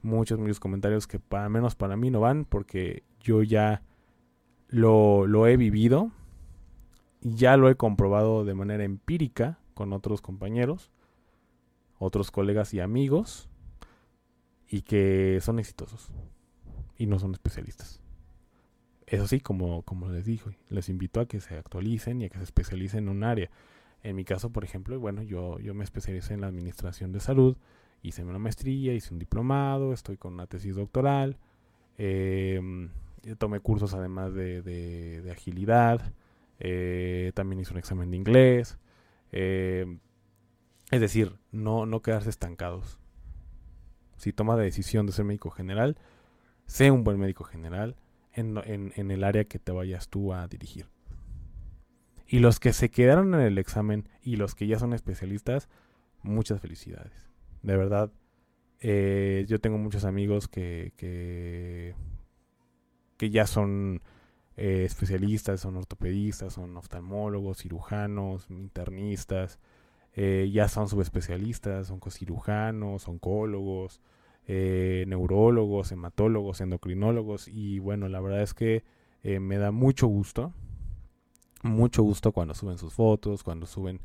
Muchos, 0.00 0.38
muchos 0.38 0.60
comentarios 0.60 1.08
que 1.08 1.18
para 1.18 1.48
menos 1.48 1.74
para 1.74 1.96
mí 1.96 2.12
no 2.12 2.20
van 2.20 2.44
porque 2.44 3.02
yo 3.18 3.42
ya 3.42 3.82
lo, 4.68 5.26
lo 5.26 5.48
he 5.48 5.56
vivido, 5.56 6.12
ya 7.20 7.56
lo 7.56 7.68
he 7.68 7.74
comprobado 7.74 8.44
de 8.44 8.54
manera 8.54 8.84
empírica 8.84 9.58
con 9.74 9.92
otros 9.92 10.20
compañeros, 10.20 10.92
otros 11.98 12.30
colegas 12.30 12.72
y 12.74 12.78
amigos 12.78 13.50
y 14.68 14.82
que 14.82 15.38
son 15.42 15.58
exitosos 15.58 16.10
y 16.98 17.06
no 17.06 17.18
son 17.18 17.32
especialistas. 17.32 18.00
Eso 19.06 19.28
sí, 19.28 19.40
como, 19.40 19.82
como 19.82 20.08
les 20.08 20.24
digo, 20.24 20.50
les 20.68 20.88
invito 20.88 21.20
a 21.20 21.26
que 21.26 21.40
se 21.40 21.56
actualicen 21.56 22.20
y 22.20 22.24
a 22.24 22.28
que 22.28 22.38
se 22.38 22.44
especialicen 22.44 23.04
en 23.04 23.08
un 23.08 23.22
área. 23.22 23.50
En 24.02 24.16
mi 24.16 24.24
caso, 24.24 24.50
por 24.50 24.64
ejemplo, 24.64 24.98
bueno, 24.98 25.22
yo, 25.22 25.58
yo 25.60 25.74
me 25.74 25.84
especialicé 25.84 26.34
en 26.34 26.40
la 26.40 26.48
administración 26.48 27.12
de 27.12 27.20
salud, 27.20 27.56
hice 28.02 28.24
una 28.24 28.38
maestría, 28.38 28.94
hice 28.94 29.12
un 29.12 29.20
diplomado, 29.20 29.92
estoy 29.92 30.16
con 30.16 30.34
una 30.34 30.46
tesis 30.46 30.74
doctoral, 30.74 31.38
eh, 31.98 32.60
tomé 33.38 33.60
cursos 33.60 33.94
además 33.94 34.34
de, 34.34 34.62
de, 34.62 35.30
agilidad, 35.30 36.12
eh, 36.58 37.32
también 37.34 37.60
hice 37.60 37.72
un 37.72 37.78
examen 37.78 38.10
de 38.10 38.16
inglés. 38.16 38.78
Eh, 39.32 39.98
es 40.90 41.00
decir, 41.00 41.32
no, 41.52 41.86
no 41.86 42.00
quedarse 42.02 42.30
estancados 42.30 42.98
si 44.16 44.32
toma 44.32 44.56
la 44.56 44.62
decisión 44.62 45.06
de 45.06 45.12
ser 45.12 45.24
médico 45.24 45.50
general, 45.50 45.96
sé 46.66 46.90
un 46.90 47.04
buen 47.04 47.18
médico 47.18 47.44
general 47.44 47.96
en, 48.32 49.10
el 49.10 49.24
área 49.24 49.44
que 49.44 49.58
te 49.58 49.72
vayas 49.72 50.08
tú 50.08 50.32
a 50.32 50.46
dirigir. 50.46 50.88
Y 52.26 52.40
los 52.40 52.60
que 52.60 52.72
se 52.72 52.90
quedaron 52.90 53.34
en 53.34 53.40
el 53.40 53.58
examen 53.58 54.08
y 54.22 54.36
los 54.36 54.54
que 54.54 54.66
ya 54.66 54.78
son 54.78 54.92
especialistas, 54.92 55.68
muchas 56.22 56.60
felicidades. 56.60 57.12
De 57.62 57.76
verdad, 57.76 58.12
eh, 58.80 59.44
yo 59.48 59.60
tengo 59.60 59.78
muchos 59.78 60.04
amigos 60.04 60.48
que, 60.48 60.92
que, 60.96 61.94
que 63.16 63.30
ya 63.30 63.46
son 63.46 64.02
eh, 64.56 64.84
especialistas, 64.84 65.60
son 65.60 65.76
ortopedistas, 65.76 66.54
son 66.54 66.76
oftalmólogos, 66.76 67.58
cirujanos, 67.58 68.50
internistas, 68.50 69.58
eh, 70.18 70.50
ya 70.50 70.66
son 70.66 70.88
subespecialistas, 70.88 71.90
oncocirujanos, 71.90 73.06
oncólogos, 73.06 74.00
eh, 74.46 75.04
neurólogos, 75.06 75.92
hematólogos, 75.92 76.62
endocrinólogos 76.62 77.48
y 77.48 77.80
bueno, 77.80 78.08
la 78.08 78.20
verdad 78.20 78.40
es 78.40 78.54
que 78.54 78.82
eh, 79.22 79.40
me 79.40 79.58
da 79.58 79.72
mucho 79.72 80.06
gusto, 80.06 80.54
mucho 81.62 82.02
gusto 82.02 82.32
cuando 82.32 82.54
suben 82.54 82.78
sus 82.78 82.94
fotos, 82.94 83.42
cuando 83.42 83.66
suben 83.66 84.00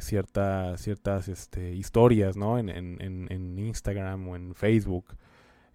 ciertas 0.00 0.80
ciertas 0.80 1.28
este, 1.28 1.74
historias 1.74 2.38
¿no? 2.38 2.58
en, 2.58 2.70
en, 2.70 2.96
en, 3.02 3.58
Instagram 3.58 4.28
o 4.28 4.36
en 4.36 4.54
Facebook, 4.54 5.14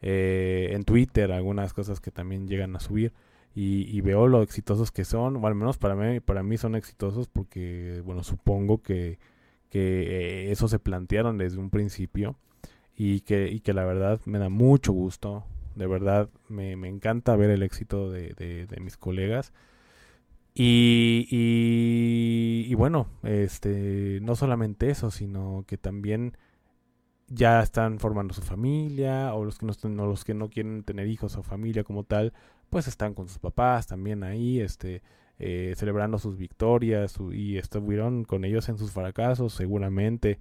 en 0.02 0.84
Twitter, 0.84 1.32
algunas 1.32 1.71
cosas 1.71 2.00
que 2.00 2.10
también 2.10 2.47
llegan 2.47 2.76
a 2.76 2.80
subir 2.80 3.13
y, 3.53 3.99
veo 4.01 4.27
lo 4.27 4.41
exitosos 4.41 4.91
que 4.91 5.03
son, 5.03 5.37
o 5.37 5.47
al 5.47 5.55
menos 5.55 5.77
para 5.77 5.95
mí, 5.95 6.21
para 6.21 6.41
mí 6.41 6.57
son 6.57 6.75
exitosos 6.75 7.27
porque, 7.27 8.01
bueno, 8.05 8.23
supongo 8.23 8.81
que, 8.81 9.19
que 9.69 10.47
eh, 10.47 10.51
eso 10.51 10.69
se 10.69 10.79
plantearon 10.79 11.37
desde 11.37 11.57
un 11.57 11.69
principio 11.69 12.37
y 12.95 13.21
que, 13.21 13.49
y 13.49 13.59
que 13.59 13.73
la 13.73 13.83
verdad 13.83 14.21
me 14.25 14.39
da 14.39 14.49
mucho 14.49 14.93
gusto, 14.93 15.43
de 15.75 15.87
verdad 15.87 16.29
me, 16.47 16.77
me 16.77 16.87
encanta 16.87 17.35
ver 17.35 17.49
el 17.49 17.63
éxito 17.63 18.09
de, 18.09 18.33
de, 18.33 18.79
mis 18.79 18.97
colegas. 18.97 19.53
Y, 20.53 21.27
y, 21.31 22.65
y, 22.69 22.73
bueno, 22.75 23.07
este, 23.23 24.19
no 24.21 24.35
solamente 24.35 24.89
eso, 24.89 25.09
sino 25.11 25.63
que 25.65 25.77
también 25.77 26.37
ya 27.27 27.61
están 27.61 27.99
formando 27.99 28.33
su 28.33 28.41
familia, 28.41 29.33
o 29.33 29.45
los 29.45 29.57
que 29.57 29.65
no, 29.65 30.03
o 30.03 30.07
los 30.07 30.25
que 30.25 30.33
no 30.33 30.49
quieren 30.49 30.83
tener 30.83 31.07
hijos 31.07 31.37
o 31.37 31.43
familia 31.43 31.83
como 31.85 32.03
tal, 32.03 32.33
pues 32.71 32.88
están 32.88 33.13
con 33.13 33.27
sus 33.27 33.38
papás 33.38 33.86
también 33.86 34.23
ahí, 34.23 34.62
este, 34.62 35.03
eh, 35.39 35.73
celebrando 35.75 36.17
sus 36.17 36.38
victorias 36.38 37.15
y 37.34 37.57
estuvieron 37.57 38.23
con 38.23 38.45
ellos 38.45 38.69
en 38.69 38.77
sus 38.77 38.91
fracasos 38.91 39.53
seguramente, 39.53 40.39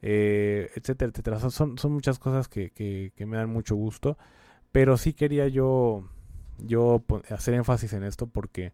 eh, 0.00 0.70
etcétera, 0.76 1.10
etcétera. 1.10 1.40
Son, 1.50 1.76
son 1.78 1.92
muchas 1.92 2.18
cosas 2.20 2.48
que, 2.48 2.70
que, 2.70 3.26
me 3.26 3.36
dan 3.36 3.50
mucho 3.50 3.74
gusto, 3.74 4.16
pero 4.70 4.96
sí 4.96 5.12
quería 5.12 5.48
yo, 5.48 6.08
yo 6.58 7.02
hacer 7.30 7.54
énfasis 7.54 7.92
en 7.94 8.04
esto 8.04 8.28
porque 8.28 8.72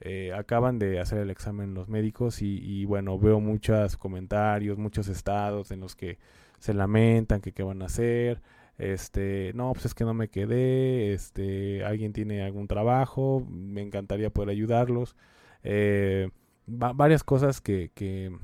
eh, 0.00 0.32
acaban 0.32 0.78
de 0.78 0.98
hacer 0.98 1.18
el 1.18 1.30
examen 1.30 1.74
los 1.74 1.88
médicos 1.90 2.40
y, 2.40 2.58
y 2.62 2.86
bueno, 2.86 3.18
veo 3.18 3.38
muchos 3.38 3.98
comentarios, 3.98 4.78
muchos 4.78 5.08
estados 5.08 5.70
en 5.72 5.80
los 5.80 5.94
que 5.94 6.18
se 6.58 6.72
lamentan 6.72 7.42
que 7.42 7.52
qué 7.52 7.62
van 7.62 7.82
a 7.82 7.86
hacer, 7.86 8.40
este, 8.78 9.52
no, 9.54 9.72
pues 9.72 9.86
es 9.86 9.94
que 9.94 10.04
no 10.04 10.14
me 10.14 10.28
quedé, 10.28 11.14
este, 11.14 11.84
alguien 11.84 12.12
tiene 12.12 12.42
algún 12.42 12.68
trabajo, 12.68 13.46
me 13.48 13.82
encantaría 13.82 14.30
poder 14.30 14.50
ayudarlos. 14.50 15.16
Eh, 15.62 16.30
varias 16.66 17.24
cosas 17.24 17.60
que, 17.60 17.90
que, 17.94 18.36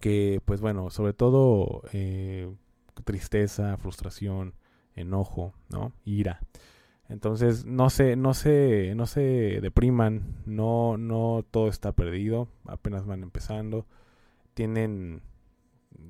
que, 0.00 0.40
pues 0.44 0.60
bueno, 0.60 0.90
sobre 0.90 1.12
todo 1.12 1.82
eh, 1.92 2.52
tristeza, 3.04 3.76
frustración, 3.76 4.54
enojo, 4.94 5.54
¿no? 5.68 5.92
Ira. 6.04 6.40
Entonces, 7.08 7.64
no 7.64 7.90
se, 7.90 8.16
no 8.16 8.34
se, 8.34 8.94
no 8.94 9.06
se 9.06 9.60
depriman, 9.60 10.42
no, 10.46 10.96
no 10.96 11.44
todo 11.50 11.68
está 11.68 11.92
perdido, 11.92 12.48
apenas 12.66 13.06
van 13.06 13.22
empezando. 13.22 13.86
Tienen, 14.54 15.22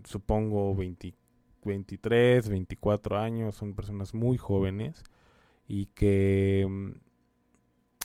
supongo, 0.05 0.75
24 0.75 1.20
23, 1.65 2.49
24 2.49 3.19
años, 3.19 3.55
son 3.57 3.75
personas 3.75 4.15
muy 4.15 4.39
jóvenes 4.39 5.03
y 5.69 5.87
que, 5.87 6.67
mm, 6.69 6.91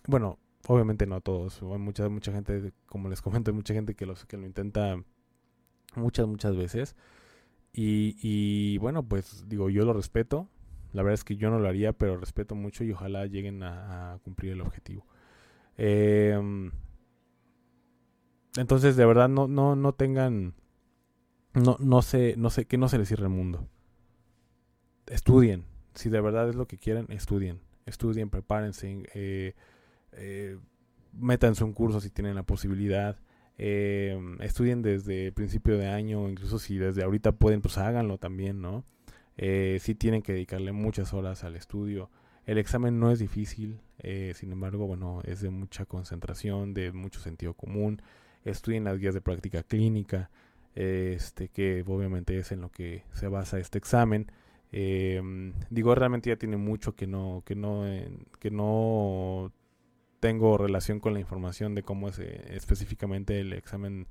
bueno, 0.08 0.39
obviamente 0.68 1.06
no 1.08 1.22
todos, 1.22 1.62
hay 1.62 1.78
mucha, 1.80 2.10
mucha 2.10 2.32
gente, 2.32 2.74
como 2.86 3.10
les 3.10 3.22
comento, 3.22 3.52
hay 3.52 3.56
mucha 3.56 3.74
gente 3.74 3.96
que, 3.96 4.06
los, 4.06 4.26
que 4.26 4.38
lo 4.38 4.46
intenta 4.46 4.98
muchas, 5.96 6.28
muchas 6.28 6.56
veces. 6.56 6.96
Y, 7.74 8.18
y 8.22 8.78
bueno, 8.78 9.04
pues 9.04 9.46
digo, 9.50 9.70
yo 9.70 9.84
lo 9.86 9.94
respeto, 9.94 10.48
La 10.94 11.04
verdad 11.04 11.15
es 11.15 11.24
que 11.26 11.36
yo 11.36 11.50
no 11.50 11.60
lo 11.60 11.68
haría, 11.68 11.94
pero 11.94 12.18
respeto 12.18 12.56
mucho 12.56 12.84
y 12.86 12.91
ojalá 12.91 13.26
lleguen 13.26 13.63
a, 13.63 14.20
cumplir 14.24 14.54
el 14.54 14.62
objetivo. 14.62 15.06
Em, 15.78 16.72
entonces, 18.58 18.96
de 18.96 19.06
verdad, 19.06 19.28
no, 19.30 19.48
no, 19.48 19.76
no 19.76 19.94
tengan, 19.94 20.54
no, 21.56 21.78
no 21.80 22.02
sé, 22.02 22.36
no 22.38 22.50
sé, 22.50 22.65
que 22.65 22.78
no 22.78 22.88
se 22.89 22.98
les 22.98 23.08
cierre 23.08 23.24
el 23.24 23.30
mundo. 23.30 23.68
Estudien. 25.08 25.65
Si 25.94 26.10
de 26.10 26.22
verdad 26.22 26.50
es 26.50 26.56
lo 26.56 26.68
que 26.68 26.78
quieren, 26.78 27.06
estudien. 27.10 27.62
Estudien, 27.86 28.30
prepárense. 28.30 29.04
Eh, 29.13 29.54
eh, 30.13 30.58
métanse 31.13 31.63
un 31.63 31.74
curso 31.74 32.02
si 32.02 32.10
tienen 32.10 32.36
la 32.36 32.44
posibilidad. 32.44 33.18
Eh, 33.58 34.20
estudien 34.41 34.82
desde 34.82 35.32
principio 35.32 35.78
de 35.78 35.88
año, 35.88 36.28
incluso 36.30 36.60
si 36.60 36.78
desde 36.78 37.04
ahorita 37.04 37.34
pueden, 37.34 37.62
pues 37.62 37.78
háganlo 37.78 38.18
también, 38.18 38.62
¿no? 38.62 38.84
Eh, 39.38 39.78
sí 39.82 39.96
tienen 39.96 40.22
que 40.22 40.34
dedicarle 40.34 40.72
muchas 40.72 41.13
horas 41.13 41.44
al 41.44 41.56
estudio. 41.56 42.10
El 42.46 42.58
examen 42.58 43.00
no 43.00 43.12
es 43.12 43.20
difícil, 43.20 43.80
eh, 44.00 44.34
sin 44.36 44.52
embargo, 44.52 44.86
bueno, 44.88 45.22
es 45.24 45.41
de 45.41 45.50
mucha 45.50 45.86
concentración, 45.86 46.74
de 46.74 46.91
mucho 46.91 47.20
sentido 47.20 47.54
común. 47.54 48.02
Estudien 48.44 48.84
las 48.84 49.00
guías 49.00 49.13
de 49.13 49.22
práctica 49.22 49.63
clínica, 49.63 50.30
este, 50.75 51.47
que 51.49 51.83
obviamente 51.88 52.38
es 52.38 52.51
en 52.51 52.61
lo 52.61 52.69
que 52.69 53.03
se 53.13 53.27
basa 53.27 53.59
este 53.59 53.77
examen. 53.77 54.31
Eh, 54.71 55.21
digo, 55.69 55.95
realmente 55.95 56.29
ya 56.29 56.35
tiene 56.35 56.57
mucho 56.57 56.95
que 56.95 57.07
no, 57.07 57.43
que 57.45 57.55
no, 57.55 57.85
que 58.39 58.51
no 58.51 59.51
tengo 60.19 60.57
relación 60.57 60.99
con 60.99 61.13
la 61.13 61.19
información 61.19 61.75
de 61.75 61.83
cómo 61.83 62.09
es 62.09 62.19
eh, 62.19 62.45
específicamente 62.49 63.39
el 63.39 63.53
examen 63.53 64.07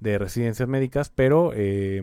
de 0.00 0.18
residencias 0.18 0.68
médicas, 0.68 1.10
pero, 1.10 1.52
eh, 1.54 2.02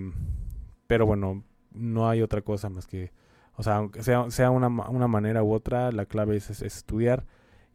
pero 0.88 1.06
bueno, 1.06 1.43
no 1.71 2.10
hay 2.10 2.21
otra 2.21 2.41
cosa 2.41 2.69
más 2.69 2.86
que, 2.88 3.12
o 3.56 3.63
sea, 3.63 3.78
aunque 3.78 4.04
sea, 4.04 4.30
sea 4.30 4.52
una, 4.52 4.67
una 4.67 5.08
manera 5.08 5.43
u 5.43 5.54
otra, 5.54 5.91
la 5.91 6.06
clave 6.06 6.38
es, 6.38 6.62
estudiar 6.62 7.25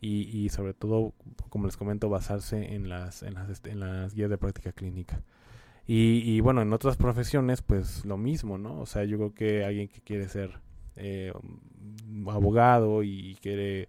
y, 0.00 0.22
y, 0.36 0.48
sobre 0.50 0.74
todo, 0.74 1.12
como 1.48 1.66
les 1.66 1.76
comento, 1.76 2.08
basarse 2.08 2.74
en 2.74 2.88
las, 2.88 3.22
en 3.22 3.34
las, 3.34 3.64
en 3.64 3.80
las 3.80 4.14
guías 4.14 4.30
de 4.30 4.38
práctica 4.38 4.72
clínica. 4.72 5.22
Y, 5.86 6.22
y, 6.24 6.40
bueno, 6.40 6.62
en 6.62 6.72
otras 6.72 6.96
profesiones, 6.96 7.60
pues 7.62 8.04
lo 8.04 8.16
mismo, 8.16 8.56
¿no? 8.58 8.80
O 8.80 8.86
sea, 8.86 9.04
yo 9.04 9.18
creo 9.18 9.34
que 9.34 9.64
alguien 9.64 9.88
que 9.88 10.00
quiere 10.00 10.28
ser 10.28 10.60
eh, 10.96 11.32
abogado 12.26 13.02
y 13.02 13.36
quiere 13.42 13.88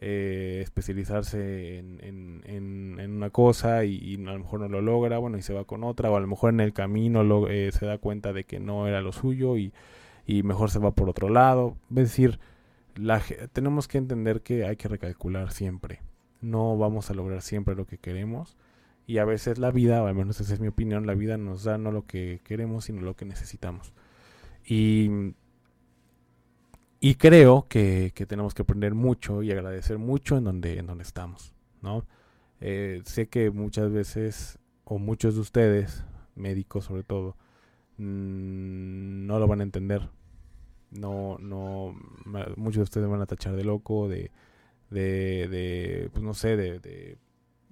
eh, 0.00 0.60
especializarse 0.62 1.78
en, 1.78 2.42
en, 2.44 3.10
una 3.10 3.30
cosa 3.30 3.84
y, 3.84 4.14
a 4.16 4.32
lo 4.32 4.40
mejor 4.40 4.60
no 4.60 4.68
lo 4.68 4.82
logra, 4.82 5.18
bueno, 5.18 5.38
y 5.38 5.42
se 5.42 5.54
va 5.54 5.64
con 5.64 5.84
otra, 5.84 6.10
o 6.10 6.16
a 6.16 6.20
lo 6.20 6.26
mejor 6.26 6.52
en 6.52 6.60
el 6.60 6.72
camino 6.72 7.24
lo, 7.24 7.48
eh, 7.48 7.72
se 7.72 7.86
da 7.86 7.98
cuenta 7.98 8.32
de 8.32 8.44
que 8.44 8.60
no 8.60 8.86
era 8.88 9.00
lo 9.00 9.12
suyo 9.12 9.56
y, 9.56 9.72
y 10.26 10.42
mejor 10.42 10.70
se 10.70 10.78
va 10.80 10.90
por 10.90 11.08
otro 11.08 11.28
lado. 11.28 11.76
Es 11.90 11.96
decir, 11.96 12.38
la, 12.94 13.22
tenemos 13.52 13.88
que 13.88 13.98
entender 13.98 14.42
que 14.42 14.66
hay 14.66 14.76
que 14.76 14.88
recalcular 14.88 15.50
siempre. 15.52 16.02
No 16.40 16.76
vamos 16.76 17.10
a 17.10 17.14
lograr 17.14 17.40
siempre 17.40 17.74
lo 17.74 17.86
que 17.86 17.98
queremos. 17.98 18.56
Y 19.06 19.18
a 19.18 19.24
veces 19.24 19.58
la 19.58 19.70
vida, 19.70 20.02
o 20.02 20.06
al 20.06 20.14
menos 20.14 20.40
esa 20.40 20.52
es 20.54 20.60
mi 20.60 20.68
opinión, 20.68 21.06
la 21.06 21.14
vida 21.14 21.36
nos 21.36 21.64
da 21.64 21.78
no 21.78 21.92
lo 21.92 22.06
que 22.06 22.40
queremos, 22.44 22.86
sino 22.86 23.02
lo 23.02 23.14
que 23.14 23.24
necesitamos. 23.24 23.92
Y 24.64 25.34
y 27.00 27.16
creo 27.16 27.66
que, 27.68 28.12
tenemos 28.26 28.54
que 28.54 28.62
aprender 28.62 28.94
mucho 28.94 29.42
y 29.42 29.52
agradecer 29.52 29.98
mucho 29.98 30.36
en 30.38 30.44
donde, 30.44 30.78
en 30.78 30.86
donde 30.86 31.04
estamos, 31.04 31.54
¿no? 31.82 32.06
Eh, 32.60 33.02
sé 33.04 33.28
que 33.28 33.50
muchas 33.50 33.92
veces, 33.92 34.58
o 34.84 34.98
muchos 34.98 35.34
de 35.34 35.40
ustedes, 35.42 36.04
médicos 36.34 36.86
sobre 36.86 37.02
todo, 37.04 37.36
mm, 37.98 39.26
no 39.26 39.38
lo 39.38 39.46
van 39.46 39.60
a 39.60 39.64
entender. 39.64 40.08
No, 40.90 41.38
no, 41.38 41.94
muchos 42.56 42.76
de 42.78 42.82
ustedes 42.82 43.08
van 43.08 43.20
a 43.20 43.26
tachar 43.26 43.56
de 43.56 43.64
loco, 43.64 44.08
de, 44.08 44.30
de, 44.90 45.48
de 45.48 46.10
pues 46.12 46.24
no 46.24 46.34
sé, 46.34 46.56
de 46.56 47.18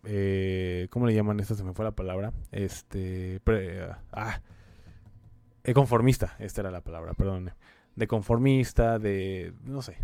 eh, 0.06 0.88
¿cómo 0.90 1.06
le 1.06 1.14
llaman 1.14 1.40
esto? 1.40 1.54
Se 1.54 1.64
me 1.64 1.74
fue 1.74 1.84
la 1.84 1.92
palabra. 1.92 2.32
Este, 2.52 3.40
ah, 4.12 4.40
conformista, 5.74 6.36
esta 6.38 6.60
era 6.62 6.70
la 6.70 6.82
palabra, 6.82 7.14
perdón 7.14 7.52
de 7.96 8.06
conformista, 8.08 8.98
de 8.98 9.54
no 9.64 9.82
sé, 9.82 9.96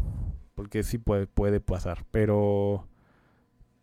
porque 0.55 0.83
sí 0.83 0.99
puede, 0.99 1.61
pasar, 1.61 2.05
pero 2.11 2.87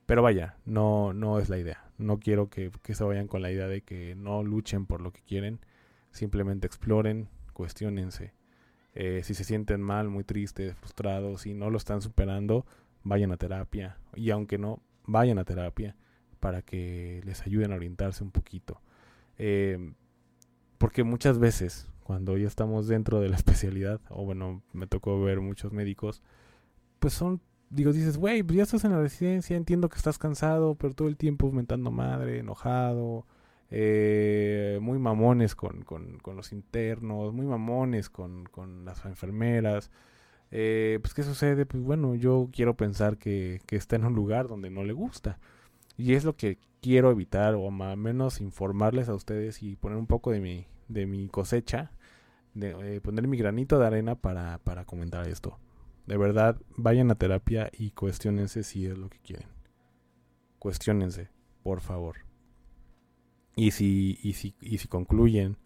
pero 0.05 0.21
vaya, 0.21 0.57
no 0.65 1.13
no 1.13 1.39
es 1.39 1.49
la 1.49 1.57
idea. 1.57 1.83
No 1.97 2.19
quiero 2.19 2.49
que, 2.49 2.71
se 2.93 3.03
vayan 3.03 3.27
con 3.27 3.41
la 3.41 3.51
idea 3.51 3.67
de 3.67 3.81
que 3.81 4.15
no 4.15 4.43
luchen 4.43 4.85
por 4.85 5.01
lo 5.01 5.11
que 5.11 5.21
quieren, 5.21 5.59
simplemente 6.11 6.67
exploren, 6.67 7.29
cuestionense. 7.53 8.33
Eh, 8.93 9.21
si 9.23 9.33
se 9.33 9.43
sienten 9.43 9.81
mal, 9.81 10.09
muy 10.09 10.23
tristes, 10.23 10.75
frustrados, 10.75 11.45
y 11.45 11.53
no 11.53 11.69
lo 11.69 11.77
están 11.77 12.01
superando, 12.01 12.65
vayan 13.03 13.31
a 13.31 13.37
terapia. 13.37 13.97
Y 14.15 14.29
aunque 14.31 14.57
no, 14.57 14.81
vayan 15.05 15.39
a 15.39 15.45
terapia 15.45 15.95
para 16.37 16.61
que 16.61 17.21
les 17.25 17.41
ayuden 17.41 17.71
a 17.71 17.75
orientarse 17.75 18.23
un 18.23 18.31
poquito. 18.31 18.81
Eh, 19.37 19.93
porque 20.77 21.03
muchas 21.03 21.39
veces 21.39 21.89
cuando 22.07 22.37
ya 22.37 22.47
estamos 22.47 22.87
dentro 22.87 23.19
de 23.19 23.27
la 23.27 23.35
especialidad, 23.43 23.99
o 24.09 24.23
bueno, 24.23 24.61
me 24.71 24.87
tocó 24.87 25.21
ver 25.21 25.41
muchos 25.41 25.73
médicos, 25.73 26.23
pues 26.99 27.13
son, 27.13 27.41
digo, 27.69 27.91
dices, 27.91 28.17
güey, 28.17 28.43
pues 28.43 28.57
ya 28.57 28.63
estás 28.63 28.85
en 28.85 28.91
la 28.93 29.01
residencia, 29.01 29.57
entiendo 29.57 29.89
que 29.89 29.97
estás 29.97 30.17
cansado, 30.17 30.75
pero 30.75 30.93
todo 30.93 31.09
el 31.09 31.17
tiempo 31.17 31.47
aumentando 31.47 31.91
madre, 31.91 32.39
enojado, 32.39 33.25
eh, 33.69 34.79
muy 34.81 34.99
mamones 34.99 35.53
con, 35.55 35.83
con, 35.83 36.19
con, 36.19 36.37
los 36.37 36.53
internos, 36.53 37.33
muy 37.33 37.45
mamones 37.45 38.09
con, 38.09 38.45
con 38.45 38.85
las 38.85 39.03
enfermeras. 39.05 39.91
Eh, 40.51 40.99
pues, 41.01 41.13
¿qué 41.13 41.23
sucede? 41.23 41.65
Pues 41.65 41.83
bueno, 41.83 42.15
yo 42.15 42.49
quiero 42.53 42.77
pensar 42.77 43.17
que 43.17 43.59
está 43.69 43.97
en 43.97 44.05
un 44.05 44.13
lugar 44.15 44.47
donde 44.47 44.69
no 44.69 44.85
le 44.85 44.93
gusta. 44.93 45.39
Y 45.97 46.13
es 46.13 46.23
lo 46.23 46.35
que 46.35 46.59
quiero 46.81 47.11
evitar, 47.11 47.55
o 47.55 47.69
más 47.71 47.97
menos 47.97 48.39
informarles 48.41 49.09
a 49.09 49.15
ustedes 49.15 49.63
y 49.63 49.75
poner 49.75 49.97
un 49.97 50.07
poco 50.07 50.31
de 50.31 50.39
mi, 50.39 50.67
de 50.87 51.05
mi 51.05 51.27
cosecha 51.27 51.91
de, 52.57 52.95
eh, 52.95 53.01
poner 53.01 53.27
mi 53.27 53.37
granito 53.37 53.79
de 53.79 53.87
arena 53.87 54.15
para, 54.15 54.57
para 54.59 54.85
comentar 54.85 55.27
esto. 55.27 55.59
De 56.05 56.17
verdad, 56.17 56.59
vayan 56.75 57.11
a 57.11 57.15
terapia 57.15 57.69
y 57.77 57.91
cuestionense 57.91 58.63
si 58.63 58.85
es 58.85 58.97
lo 58.97 59.09
que 59.09 59.19
quieren. 59.19 59.47
Cuestionense, 60.59 61.29
por 61.63 61.81
favor. 61.81 62.17
Y 63.55 63.71
si, 63.71 64.19
y 64.23 64.33
si, 64.33 64.55
y 64.61 64.77
si 64.77 64.87
concluyen 64.87 65.57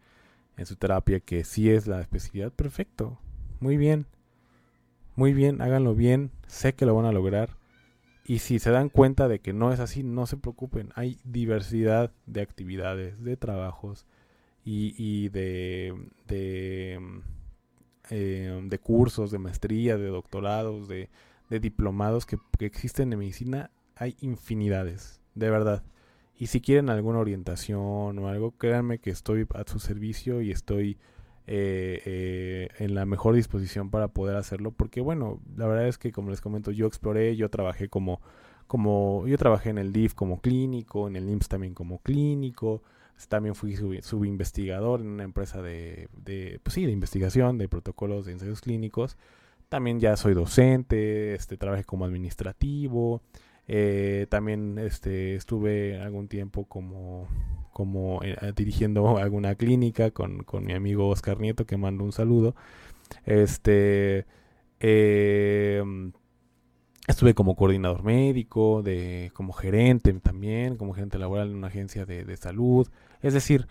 en 0.57 0.65
su 0.65 0.75
terapia 0.75 1.19
que 1.19 1.43
sí 1.43 1.69
es 1.69 1.87
la 1.87 2.01
especialidad, 2.01 2.51
perfecto. 2.51 3.19
Muy 3.59 3.77
bien. 3.77 4.07
Muy 5.15 5.33
bien, 5.33 5.61
háganlo 5.61 5.93
bien. 5.93 6.31
Sé 6.47 6.73
que 6.73 6.85
lo 6.85 6.95
van 6.95 7.05
a 7.05 7.11
lograr. 7.11 7.57
Y 8.23 8.39
si 8.39 8.59
se 8.59 8.71
dan 8.71 8.89
cuenta 8.89 9.27
de 9.27 9.39
que 9.39 9.53
no 9.53 9.73
es 9.73 9.79
así, 9.79 10.03
no 10.03 10.25
se 10.27 10.37
preocupen. 10.37 10.89
Hay 10.95 11.19
diversidad 11.23 12.11
de 12.27 12.41
actividades, 12.41 13.23
de 13.23 13.35
trabajos, 13.35 14.05
y, 14.63 14.93
y 14.97 15.29
de, 15.29 15.95
eh, 18.09 18.61
de, 18.63 18.79
cursos, 18.79 19.31
de 19.31 19.39
maestría, 19.39 19.97
de 19.97 20.07
doctorados, 20.07 20.87
de, 20.87 21.09
de 21.49 21.59
diplomados 21.59 22.25
que, 22.25 22.37
existen 22.59 23.11
en 23.13 23.19
medicina, 23.19 23.71
hay 23.95 24.15
infinidades, 24.21 25.19
de 25.35 25.49
verdad. 25.49 25.83
Y 26.37 26.47
si 26.47 26.61
quieren 26.61 26.89
alguna 26.89 27.19
orientación 27.19 28.17
o 28.17 28.27
algo, 28.27 28.51
créanme 28.51 28.99
que 28.99 29.11
estoy 29.11 29.47
a 29.53 29.63
su 29.69 29.79
servicio 29.79 30.41
y 30.41 30.51
estoy 30.51 30.97
eh, 31.47 32.01
eh, 32.05 32.69
en 32.79 32.95
la 32.95 33.05
mejor 33.05 33.35
disposición 33.35 33.89
para 33.89 34.09
poder 34.09 34.35
hacerlo. 34.35 34.71
Porque 34.71 35.01
bueno, 35.01 35.39
la 35.55 35.67
verdad 35.67 35.87
es 35.87 35.97
que 35.97 36.11
como 36.11 36.29
les 36.29 36.41
comento, 36.41 36.71
yo 36.71 36.87
exploré, 36.87 37.35
yo 37.35 37.49
trabajé 37.49 37.89
como, 37.89 38.21
como, 38.67 39.27
yo 39.27 39.37
trabajé 39.37 39.69
en 39.69 39.77
el 39.77 39.93
DIF 39.93 40.13
como 40.13 40.41
clínico, 40.41 41.07
en 41.07 41.15
el 41.15 41.29
IMSS 41.29 41.49
también 41.49 41.73
como 41.73 41.99
clínico. 41.99 42.81
También 43.29 43.53
fui 43.53 43.75
subinvestigador 44.01 45.01
en 45.01 45.07
una 45.07 45.23
empresa 45.23 45.61
de, 45.61 46.09
de, 46.13 46.59
pues 46.63 46.73
sí, 46.73 46.85
de 46.85 46.91
investigación, 46.91 47.59
de 47.59 47.69
protocolos 47.69 48.25
de 48.25 48.31
ensayos 48.31 48.61
clínicos. 48.61 49.15
También 49.69 49.99
ya 49.99 50.17
soy 50.17 50.33
docente, 50.33 51.35
este, 51.35 51.55
trabajé 51.55 51.83
como 51.83 52.05
administrativo. 52.05 53.21
Eh, 53.67 54.27
también 54.29 54.77
este, 54.79 55.35
estuve 55.35 56.01
algún 56.01 56.27
tiempo 56.27 56.65
como, 56.65 57.27
como 57.71 58.21
eh, 58.23 58.35
dirigiendo 58.55 59.17
alguna 59.19 59.55
clínica 59.55 60.11
con, 60.11 60.43
con, 60.43 60.65
mi 60.65 60.73
amigo 60.73 61.09
Oscar 61.09 61.39
Nieto, 61.39 61.65
que 61.65 61.77
mando 61.77 62.03
un 62.03 62.11
saludo. 62.11 62.55
Este, 63.25 64.25
eh, 64.79 65.83
Estuve 67.07 67.33
como 67.33 67.55
coordinador 67.55 68.03
médico, 68.03 68.83
de, 68.83 69.31
como 69.33 69.53
gerente 69.53 70.13
también, 70.13 70.77
como 70.77 70.93
gerente 70.93 71.17
laboral 71.17 71.49
en 71.49 71.57
una 71.57 71.67
agencia 71.67 72.05
de, 72.05 72.37
salud. 72.37 72.87
Es 73.21 73.33
decir, 73.33 73.67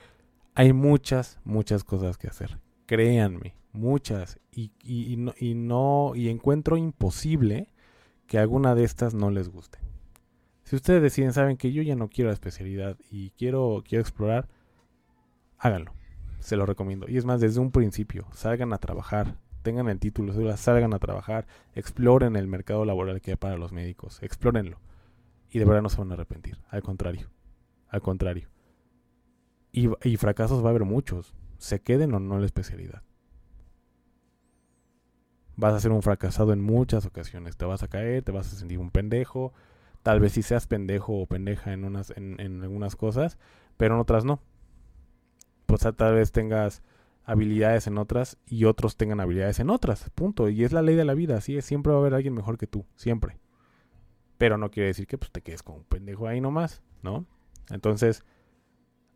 hay 0.54 0.72
muchas, 0.72 1.38
muchas 1.44 1.84
cosas 1.84 2.18
que 2.18 2.26
hacer. 2.26 2.58
Créanme, 2.86 3.54
muchas. 3.72 4.40
Y, 4.52 4.72
y, 4.82 5.16
no, 5.16 5.32
y, 5.38 5.54
no, 5.54 6.12
y 6.16 6.28
encuentro 6.28 6.76
imposible 6.76 7.68
que 8.26 8.38
alguna 8.38 8.74
de 8.74 8.84
estas 8.84 9.14
no 9.14 9.30
les 9.30 9.48
guste. 9.48 9.78
Si 10.70 10.76
ustedes 10.76 11.02
deciden, 11.02 11.32
saben 11.32 11.56
que 11.56 11.72
yo 11.72 11.82
ya 11.82 11.96
no 11.96 12.08
quiero 12.08 12.28
la 12.28 12.34
especialidad 12.34 12.96
y 13.10 13.30
quiero, 13.30 13.82
quiero 13.84 14.02
explorar, 14.02 14.46
háganlo. 15.58 15.92
Se 16.38 16.54
lo 16.54 16.64
recomiendo. 16.64 17.08
Y 17.08 17.16
es 17.16 17.24
más, 17.24 17.40
desde 17.40 17.58
un 17.58 17.72
principio, 17.72 18.28
salgan 18.34 18.72
a 18.72 18.78
trabajar, 18.78 19.36
tengan 19.62 19.88
el 19.88 19.98
título, 19.98 20.32
salgan 20.56 20.94
a 20.94 21.00
trabajar, 21.00 21.48
exploren 21.74 22.36
el 22.36 22.46
mercado 22.46 22.84
laboral 22.84 23.20
que 23.20 23.32
hay 23.32 23.36
para 23.36 23.56
los 23.56 23.72
médicos, 23.72 24.22
explórenlo. 24.22 24.78
Y 25.50 25.58
de 25.58 25.64
verdad 25.64 25.82
no 25.82 25.88
se 25.88 25.96
van 25.96 26.12
a 26.12 26.14
arrepentir, 26.14 26.58
al 26.68 26.84
contrario, 26.84 27.32
al 27.88 28.00
contrario. 28.00 28.48
Y, 29.72 29.88
y 30.04 30.18
fracasos 30.18 30.62
va 30.62 30.68
a 30.68 30.70
haber 30.70 30.84
muchos, 30.84 31.34
se 31.58 31.80
queden 31.80 32.14
o 32.14 32.20
no 32.20 32.36
en 32.36 32.42
la 32.42 32.46
especialidad. 32.46 33.02
Vas 35.56 35.74
a 35.74 35.80
ser 35.80 35.90
un 35.90 36.02
fracasado 36.02 36.52
en 36.52 36.62
muchas 36.62 37.06
ocasiones, 37.06 37.56
te 37.56 37.64
vas 37.64 37.82
a 37.82 37.88
caer, 37.88 38.22
te 38.22 38.30
vas 38.30 38.52
a 38.52 38.56
sentir 38.56 38.78
un 38.78 38.92
pendejo, 38.92 39.52
tal 40.02 40.20
vez 40.20 40.32
si 40.32 40.42
seas 40.42 40.66
pendejo 40.66 41.14
o 41.14 41.26
pendeja 41.26 41.72
en, 41.72 41.84
unas, 41.84 42.10
en, 42.16 42.40
en 42.40 42.62
algunas 42.62 42.96
cosas, 42.96 43.38
pero 43.76 43.94
en 43.94 44.00
otras 44.00 44.24
no. 44.24 44.40
Pues 45.66 45.82
tal 45.96 46.14
vez 46.14 46.32
tengas 46.32 46.82
habilidades 47.24 47.86
en 47.86 47.96
otras 47.96 48.38
y 48.46 48.64
otros 48.64 48.96
tengan 48.96 49.20
habilidades 49.20 49.60
en 49.60 49.70
otras. 49.70 50.10
Punto. 50.10 50.48
Y 50.48 50.64
es 50.64 50.72
la 50.72 50.82
ley 50.82 50.96
de 50.96 51.04
la 51.04 51.14
vida. 51.14 51.36
Así 51.36 51.56
es. 51.56 51.64
Siempre 51.64 51.92
va 51.92 51.98
a 51.98 52.00
haber 52.00 52.14
alguien 52.14 52.34
mejor 52.34 52.58
que 52.58 52.66
tú. 52.66 52.86
Siempre. 52.96 53.38
Pero 54.36 54.58
no 54.58 54.70
quiere 54.70 54.88
decir 54.88 55.06
que 55.06 55.18
pues, 55.18 55.30
te 55.30 55.42
quedes 55.42 55.62
con 55.62 55.76
un 55.76 55.84
pendejo 55.84 56.26
ahí 56.26 56.40
nomás. 56.40 56.82
¿No? 57.02 57.26
Entonces, 57.70 58.24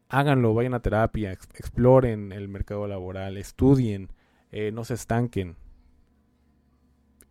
háganlo. 0.09 0.55
Vayan 0.55 0.75
a 0.75 0.81
terapia. 0.81 1.33
exploren 1.33 2.31
el 2.31 2.49
mercado 2.49 2.87
laboral. 2.87 3.37
Estudien. 3.37 4.13
Eh, 4.53 4.71
no 4.71 4.85
se 4.85 4.95
estanquen. 4.95 5.57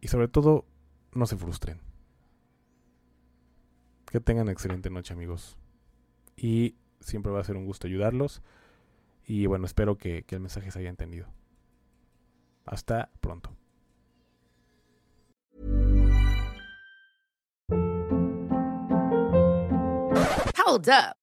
Y 0.02 0.10
sobre 0.10 0.28
todo, 0.28 0.66
no 1.14 1.26
se 1.28 1.38
frustren. 1.38 1.80
Que 4.14 4.20
tengan 4.20 4.48
excelente 4.48 4.92
noche, 4.92 5.12
amigos. 5.12 5.58
Y 6.38 6.76
siempre 7.00 7.32
va 7.32 7.40
a 7.40 7.44
ser 7.44 7.58
un 7.58 7.66
gusto 7.66 7.88
ayudarlos. 7.88 8.44
Y 9.26 9.48
bueno, 9.48 9.66
espero 9.66 9.98
que, 9.98 10.22
que 10.22 10.36
el 10.36 10.42
mensaje 10.42 10.70
se 10.70 10.78
haya 10.78 10.90
entendido. 10.90 11.26
Hasta 12.64 13.10
pronto. 13.22 13.58
Hold 20.64 20.90
up. 20.90 21.23